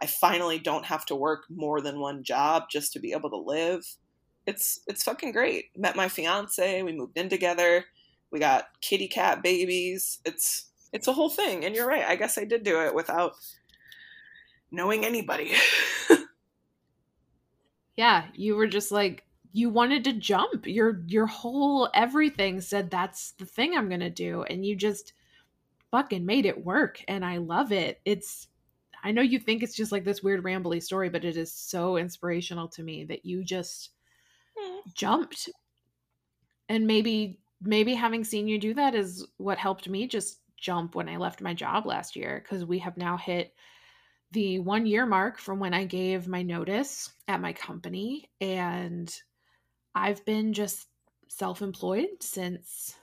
[0.00, 3.36] I finally don't have to work more than one job just to be able to
[3.36, 3.84] live.
[4.46, 5.66] It's it's fucking great.
[5.76, 7.84] Met my fiance, we moved in together.
[8.30, 10.18] We got kitty cat babies.
[10.24, 11.64] It's it's a whole thing.
[11.64, 12.04] And you're right.
[12.04, 13.32] I guess I did do it without
[14.72, 15.52] knowing anybody.
[17.96, 20.66] yeah, you were just like you wanted to jump.
[20.66, 25.12] Your your whole everything said that's the thing I'm going to do and you just
[25.90, 28.00] fucking made it work and I love it.
[28.04, 28.48] It's
[29.04, 31.96] I know you think it's just like this weird rambly story, but it is so
[31.96, 33.90] inspirational to me that you just
[34.58, 34.80] mm.
[34.94, 35.50] jumped.
[36.68, 41.08] And maybe maybe having seen you do that is what helped me just jump when
[41.08, 43.52] I left my job last year because we have now hit
[44.32, 49.14] the 1 year mark from when I gave my notice at my company and
[49.94, 50.86] I've been just
[51.28, 52.94] self-employed since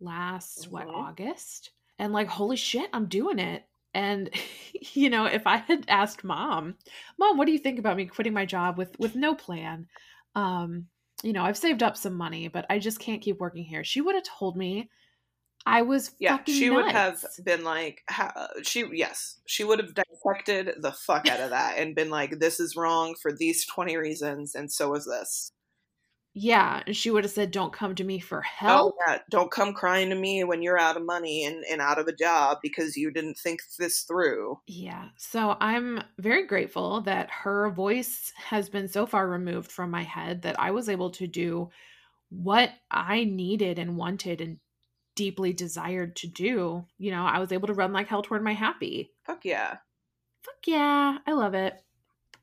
[0.00, 0.72] last mm-hmm.
[0.72, 3.64] what August and like holy shit i'm doing it.
[3.92, 4.30] And
[4.92, 6.76] you know if i had asked mom
[7.18, 9.86] mom what do you think about me quitting my job with with no plan?
[10.34, 10.86] Um
[11.22, 13.84] you know i've saved up some money but i just can't keep working here.
[13.84, 14.90] She would have told me
[15.66, 16.76] i was yeah she nuts.
[16.76, 21.50] would have been like uh, she yes she would have dissected the fuck out of
[21.50, 25.52] that and been like this is wrong for these 20 reasons and so is this
[26.36, 29.18] yeah, and she would have said, "Don't come to me for oh, help." Oh, yeah.
[29.30, 32.12] Don't come crying to me when you're out of money and, and out of a
[32.12, 34.58] job because you didn't think this through.
[34.66, 35.10] Yeah.
[35.16, 40.42] So I'm very grateful that her voice has been so far removed from my head
[40.42, 41.70] that I was able to do
[42.30, 44.58] what I needed and wanted and
[45.14, 46.84] deeply desired to do.
[46.98, 49.12] You know, I was able to run like hell toward my happy.
[49.24, 49.78] Fuck yeah.
[50.42, 51.18] Fuck yeah.
[51.26, 51.82] I love it.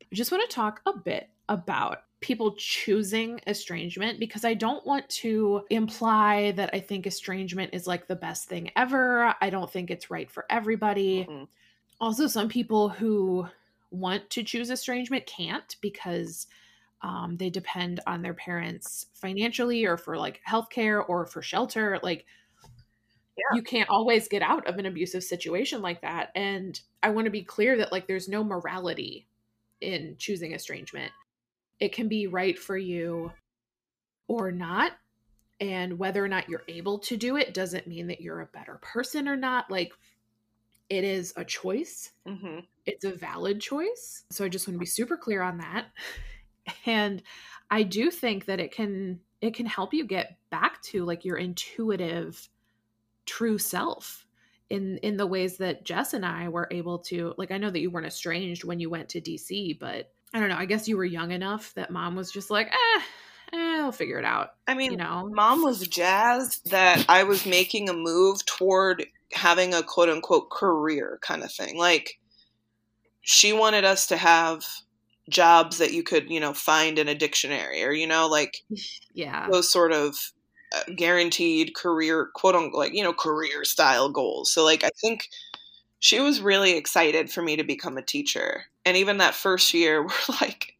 [0.01, 5.09] I just want to talk a bit about people choosing estrangement because I don't want
[5.09, 9.35] to imply that I think estrangement is like the best thing ever.
[9.41, 11.25] I don't think it's right for everybody.
[11.25, 11.43] Mm-hmm.
[11.99, 13.47] Also, some people who
[13.89, 16.47] want to choose estrangement can't because
[17.01, 21.99] um, they depend on their parents financially or for like healthcare or for shelter.
[22.03, 22.25] Like,
[23.37, 23.55] yeah.
[23.55, 26.29] you can't always get out of an abusive situation like that.
[26.35, 29.27] And I want to be clear that like there's no morality
[29.79, 31.11] in choosing estrangement
[31.81, 33.33] it can be right for you
[34.27, 34.93] or not.
[35.59, 38.79] And whether or not you're able to do it doesn't mean that you're a better
[38.81, 39.69] person or not.
[39.69, 39.91] Like,
[40.89, 42.59] it is a choice, mm-hmm.
[42.85, 44.23] it's a valid choice.
[44.31, 45.87] So, I just want to be super clear on that.
[46.85, 47.23] And
[47.71, 51.37] I do think that it can it can help you get back to like your
[51.37, 52.47] intuitive
[53.31, 54.25] true self
[54.69, 57.79] in in the ways that Jess and I were able to like I know that
[57.79, 60.57] you weren't estranged when you went to DC but I don't know.
[60.57, 63.01] I guess you were young enough that mom was just like, eh,
[63.53, 64.51] eh I'll figure it out.
[64.67, 69.73] I mean, you know, mom was jazzed that I was making a move toward having
[69.73, 71.77] a quote unquote career kind of thing.
[71.77, 72.17] Like,
[73.21, 74.65] she wanted us to have
[75.29, 78.63] jobs that you could, you know, find in a dictionary or, you know, like,
[79.13, 80.17] yeah, those sort of
[80.95, 84.51] guaranteed career, quote unquote, like, you know, career style goals.
[84.51, 85.29] So, like, I think
[85.99, 88.65] she was really excited for me to become a teacher.
[88.85, 90.73] And even that first year, we're like,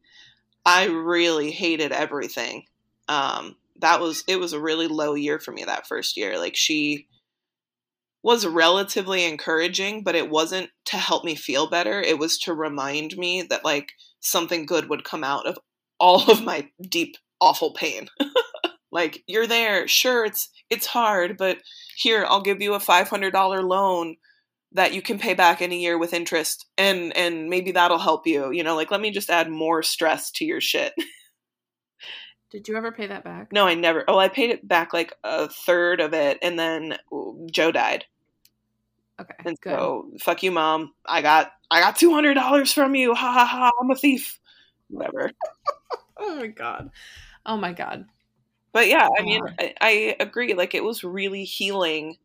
[0.66, 2.64] I really hated everything.
[3.08, 6.38] Um, that was it was a really low year for me that first year.
[6.38, 7.06] Like she
[8.22, 12.00] was relatively encouraging, but it wasn't to help me feel better.
[12.00, 15.58] It was to remind me that like something good would come out of
[15.98, 18.08] all of my deep awful pain.
[18.92, 21.58] like you're there, sure it's it's hard, but
[21.96, 24.16] here I'll give you a $500 loan
[24.72, 28.26] that you can pay back in a year with interest and and maybe that'll help
[28.26, 30.94] you you know like let me just add more stress to your shit.
[32.50, 33.50] Did you ever pay that back?
[33.52, 34.04] No i never.
[34.08, 36.96] Oh i paid it back like a third of it and then
[37.50, 38.04] joe died.
[39.20, 39.70] Okay and good.
[39.70, 40.92] so fuck you mom.
[41.06, 43.14] I got i got $200 from you.
[43.14, 43.70] Ha ha ha.
[43.80, 44.38] I'm a thief.
[44.88, 45.30] Whatever.
[46.24, 46.90] Oh my god.
[47.46, 48.06] Oh my god
[48.72, 52.16] but yeah i mean I, I agree like it was really healing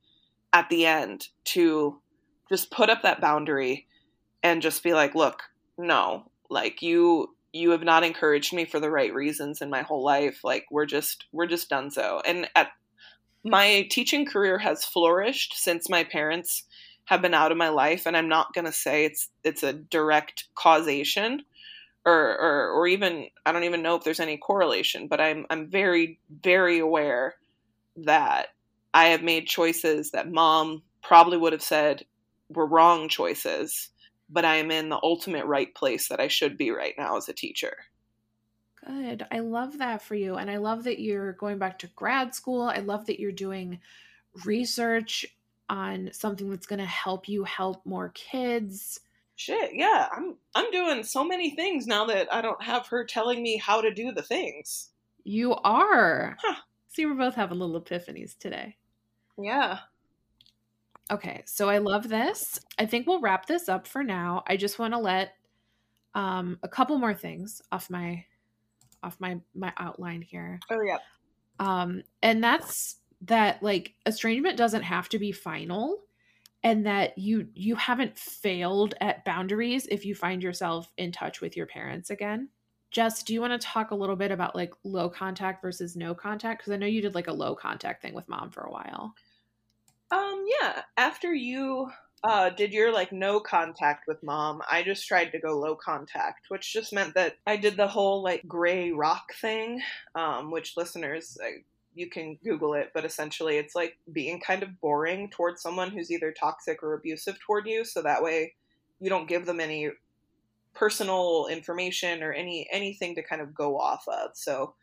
[0.53, 1.99] at the end to
[2.49, 3.87] just put up that boundary
[4.43, 5.43] and just be like look
[5.77, 10.03] no like you you have not encouraged me for the right reasons in my whole
[10.03, 12.21] life like we're just we're just done so.
[12.25, 12.69] And at
[13.43, 16.63] my teaching career has flourished since my parents
[17.05, 19.71] have been out of my life and i'm not going to say it's it's a
[19.71, 21.41] direct causation
[22.07, 25.69] or, or or even i don't even know if there's any correlation but i'm i'm
[25.69, 27.35] very very aware
[27.97, 28.47] that
[28.93, 32.05] i have made choices that mom probably would have said
[32.49, 33.89] were wrong choices,
[34.29, 37.29] but I am in the ultimate right place that I should be right now as
[37.29, 37.77] a teacher.
[38.85, 39.25] Good.
[39.31, 40.35] I love that for you.
[40.35, 42.63] And I love that you're going back to grad school.
[42.63, 43.79] I love that you're doing
[44.45, 45.25] research
[45.69, 48.99] on something that's going to help you help more kids.
[49.37, 50.07] Shit, yeah.
[50.11, 53.81] I'm I'm doing so many things now that I don't have her telling me how
[53.81, 54.89] to do the things.
[55.23, 56.35] You are.
[56.41, 56.55] Huh.
[56.89, 58.75] See, we're both having little epiphanies today.
[59.37, 59.79] Yeah.
[61.11, 62.59] Okay, so I love this.
[62.79, 64.43] I think we'll wrap this up for now.
[64.47, 65.35] I just want to let
[66.15, 68.25] um, a couple more things off my
[69.03, 70.59] off my my outline here.
[70.71, 70.97] Oh yeah.
[71.59, 75.99] Um, and that's that like estrangement doesn't have to be final
[76.67, 81.55] and that you you haven't failed at boundaries if you find yourself in touch with
[81.55, 82.49] your parents again.
[82.91, 86.13] Jess, do you want to talk a little bit about like low contact versus no
[86.13, 86.59] contact?
[86.59, 89.15] Because I know you did like a low contact thing with mom for a while.
[90.11, 90.81] Um, yeah.
[90.97, 91.89] After you
[92.25, 96.47] uh, did your like no contact with mom, I just tried to go low contact,
[96.49, 99.81] which just meant that I did the whole like gray rock thing,
[100.15, 101.37] um, which listeners,
[101.97, 106.11] you can Google it, but essentially it's like being kind of boring towards someone who's
[106.11, 107.83] either toxic or abusive toward you.
[107.83, 108.53] So that way
[108.99, 109.89] you don't give them any
[110.73, 114.31] personal information or any anything to kind of go off of.
[114.35, 114.75] So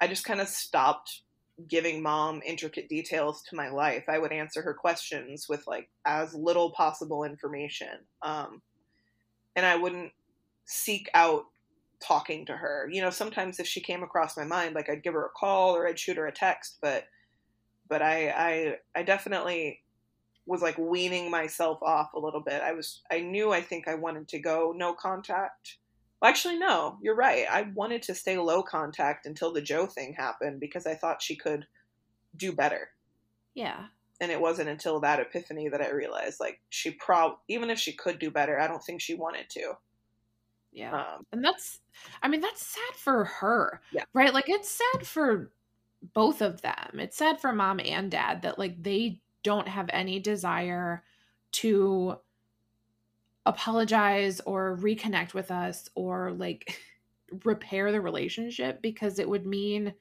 [0.00, 1.22] I just kind of stopped
[1.68, 4.04] giving mom intricate details to my life.
[4.08, 7.98] I would answer her questions with like as little possible information.
[8.20, 8.62] Um,
[9.56, 10.12] and I wouldn't
[10.64, 11.44] seek out
[12.02, 12.88] talking to her.
[12.90, 15.76] You know, sometimes if she came across my mind, like I'd give her a call
[15.76, 17.04] or I'd shoot her a text, but
[17.88, 19.80] but I I I definitely
[20.46, 22.62] was like weaning myself off a little bit.
[22.62, 25.76] I was I knew I think I wanted to go no contact
[26.22, 27.46] well, actually, no, you're right.
[27.50, 31.34] I wanted to stay low contact until the Joe thing happened because I thought she
[31.34, 31.66] could
[32.36, 32.90] do better.
[33.56, 33.86] Yeah.
[34.20, 37.92] And it wasn't until that epiphany that I realized, like, she prob even if she
[37.92, 39.72] could do better, I don't think she wanted to.
[40.72, 40.94] Yeah.
[40.94, 41.80] Um, and that's,
[42.22, 43.80] I mean, that's sad for her.
[43.92, 44.04] Yeah.
[44.14, 44.32] Right?
[44.32, 45.52] Like, it's sad for
[46.14, 46.98] both of them.
[46.98, 51.02] It's sad for mom and dad that, like, they don't have any desire
[51.52, 52.16] to
[53.46, 56.78] apologize or reconnect with us or like
[57.44, 59.92] repair the relationship because it would mean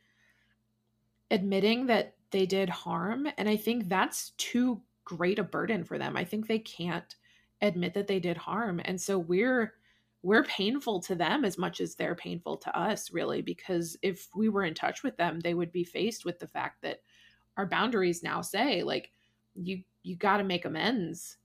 [1.32, 6.15] admitting that they did harm and i think that's too great a burden for them
[6.15, 7.15] i think they can't
[7.61, 9.74] admit that they did harm and so we're
[10.24, 14.49] we're painful to them as much as they're painful to us really because if we
[14.49, 16.99] were in touch with them they would be faced with the fact that
[17.57, 19.11] our boundaries now say like
[19.55, 21.38] you you got to make amends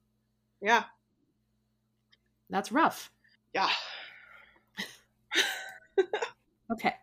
[0.60, 0.84] yeah
[2.50, 3.10] that's rough.
[3.54, 3.68] Yeah.
[6.72, 6.94] okay.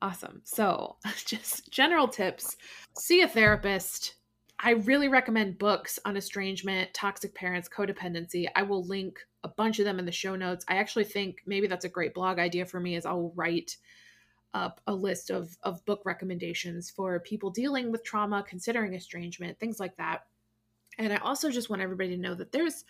[0.00, 0.40] Awesome.
[0.44, 0.96] So,
[1.26, 2.56] just general tips
[2.96, 4.14] see a therapist.
[4.60, 8.46] I really recommend books on estrangement, toxic parents, codependency.
[8.56, 10.64] I will link a bunch of them in the show notes.
[10.68, 13.76] I actually think maybe that's a great blog idea for me is I'll write
[14.54, 19.78] up a list of of book recommendations for people dealing with trauma, considering estrangement, things
[19.78, 20.22] like that.
[20.98, 22.84] And I also just want everybody to know that there's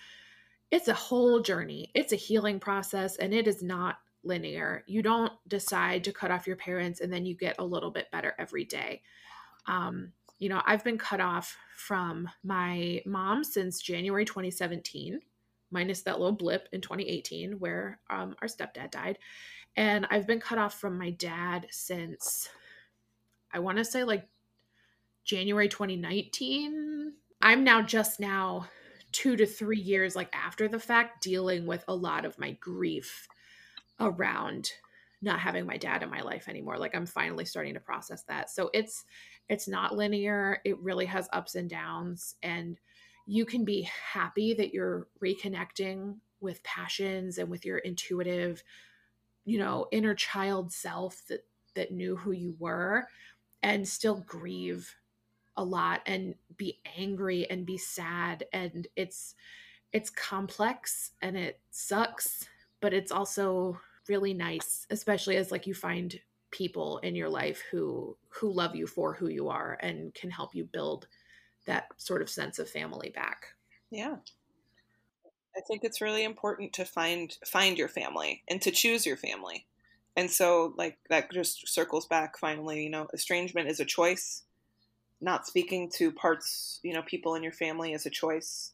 [0.71, 1.91] it's a whole journey.
[1.95, 4.85] It's a healing process and it is not linear.
[4.87, 8.11] You don't decide to cut off your parents and then you get a little bit
[8.11, 9.03] better every day.
[9.67, 15.21] Um, you know, I've been cut off from my mom since January 2017,
[15.71, 19.19] minus that little blip in 2018 where um, our stepdad died.
[19.77, 22.49] And I've been cut off from my dad since
[23.53, 24.29] I want to say like
[25.25, 27.13] January 2019.
[27.43, 28.69] I'm now just now
[29.13, 33.27] two to three years like after the fact dealing with a lot of my grief
[34.01, 34.71] around
[35.21, 38.51] not having my dad in my life anymore like i'm finally starting to process that.
[38.51, 39.05] So it's
[39.49, 42.79] it's not linear it really has ups and downs and
[43.27, 48.63] you can be happy that you're reconnecting with passions and with your intuitive
[49.45, 51.45] you know inner child self that
[51.75, 53.07] that knew who you were
[53.63, 54.95] and still grieve
[55.57, 59.35] a lot and be angry and be sad and it's
[59.93, 62.49] it's complex and it sucks
[62.81, 68.17] but it's also really nice especially as like you find people in your life who
[68.29, 71.07] who love you for who you are and can help you build
[71.67, 73.47] that sort of sense of family back
[73.91, 74.17] yeah
[75.57, 79.67] i think it's really important to find find your family and to choose your family
[80.17, 84.45] and so like that just circles back finally you know estrangement is a choice
[85.21, 88.73] not speaking to parts, you know, people in your family is a choice.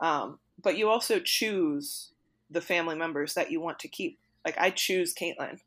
[0.00, 2.12] Um, but you also choose
[2.50, 4.18] the family members that you want to keep.
[4.44, 5.58] Like I choose Caitlin,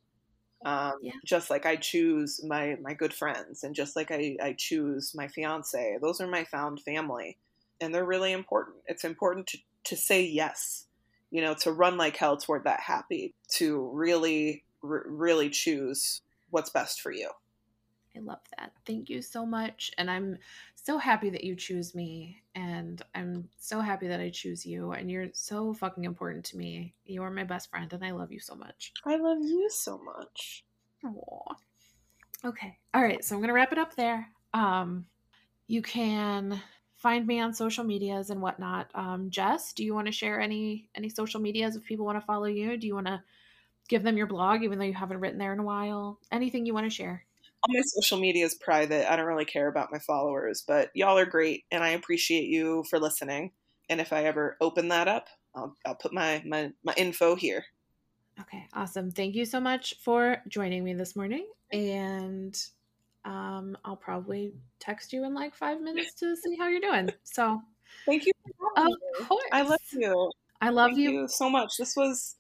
[0.66, 1.14] um, yeah.
[1.26, 5.28] just like I choose my my good friends, and just like I, I choose my
[5.28, 5.98] fiance.
[6.02, 7.38] Those are my found family,
[7.80, 8.78] and they're really important.
[8.88, 10.88] It's important to to say yes,
[11.32, 16.70] you know, to run like hell toward that happy, to really r- really choose what's
[16.70, 17.30] best for you.
[18.16, 18.72] I love that.
[18.86, 19.92] Thank you so much.
[19.98, 20.38] And I'm
[20.86, 22.44] so happy that you choose me.
[22.54, 24.92] And I'm so happy that I choose you.
[24.92, 26.94] And you're so fucking important to me.
[27.06, 28.94] You are my best friend, and I love you so much.
[29.04, 30.64] I love you so much.
[31.04, 31.56] Aww.
[32.46, 32.78] Okay.
[32.94, 33.26] All right.
[33.26, 34.28] So I'm going to wrap it up there.
[34.54, 35.08] Um,
[35.68, 36.62] you can
[36.98, 38.92] find me on social medias and whatnot.
[38.94, 42.26] Um, Jess, do you want to share any any social medias if people want to
[42.26, 42.78] follow you?
[42.78, 43.24] Do you want to
[43.90, 46.20] give them your blog, even though you haven't written there in a while?
[46.32, 47.26] Anything you want to share?
[47.68, 49.12] All my social media is private.
[49.12, 52.84] I don't really care about my followers, but y'all are great, and I appreciate you
[52.90, 53.52] for listening.
[53.90, 57.66] And if I ever open that up, I'll, I'll put my, my my info here.
[58.40, 59.12] Okay, awesome.
[59.12, 62.56] Thank you so much for joining me this morning, and
[63.24, 67.10] um, I'll probably text you in like five minutes to see how you're doing.
[67.24, 67.62] So,
[68.06, 68.32] thank you.
[68.78, 70.32] Of course, I love you.
[70.62, 71.12] I love thank you.
[71.12, 71.78] you so much.
[71.78, 72.36] This was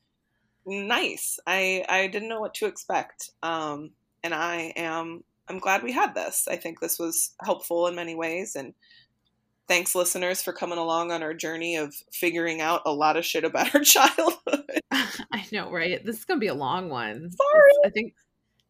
[0.65, 1.39] nice.
[1.47, 3.32] I I didn't know what to expect.
[3.41, 3.91] Um,
[4.26, 6.47] and I am I'm glad we had this.
[6.49, 8.73] I think this was helpful in many ways and
[9.67, 13.43] thanks listeners for coming along on our journey of figuring out a lot of shit
[13.43, 14.65] about our childhood.
[14.91, 16.03] I know, right?
[16.03, 17.30] This is going to be a long one.
[17.32, 17.71] Sorry.
[17.86, 18.15] I think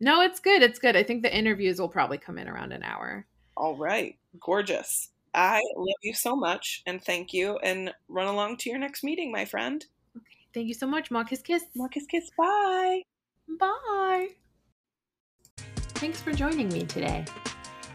[0.01, 0.62] No, it's good.
[0.62, 0.97] It's good.
[0.97, 3.26] I think the interviews will probably come in around an hour.
[3.56, 4.18] All right.
[4.41, 5.10] Gorgeous.
[5.34, 9.32] I love you so much and thank you and run along to your next meeting,
[9.32, 9.86] my friend.
[10.16, 10.26] Okay.
[10.53, 11.10] Thank you so much.
[11.10, 11.64] Mwah kiss kiss
[12.10, 12.30] kiss.
[12.38, 13.01] Bye.
[13.60, 14.36] Bye.
[16.06, 17.26] Thanks for joining me today.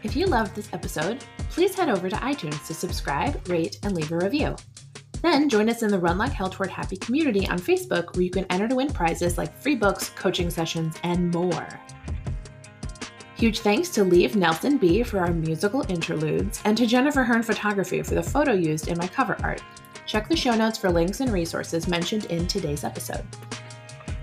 [0.03, 4.11] If you loved this episode, please head over to iTunes to subscribe, rate, and leave
[4.11, 4.57] a review.
[5.21, 8.29] Then join us in the Run Like Hell Toward Happy community on Facebook where you
[8.29, 11.65] can enter to win prizes like free books, coaching sessions, and more.
[13.37, 18.03] Huge thanks to Leave Nelson B for our musical interludes and to Jennifer Hearn Photography
[18.03, 19.63] for the photo used in my cover art.
[20.05, 23.23] Check the show notes for links and resources mentioned in today's episode.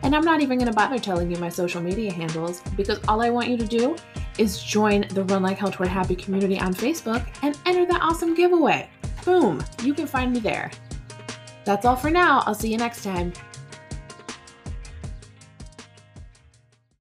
[0.03, 3.21] And I'm not even going to bother telling you my social media handles because all
[3.21, 3.97] I want you to do
[4.39, 8.35] is join the Run Like Hell Toward Happy community on Facebook and enter that awesome
[8.35, 8.89] giveaway.
[9.25, 9.63] Boom!
[9.83, 10.71] You can find me there.
[11.65, 12.43] That's all for now.
[12.47, 13.33] I'll see you next time.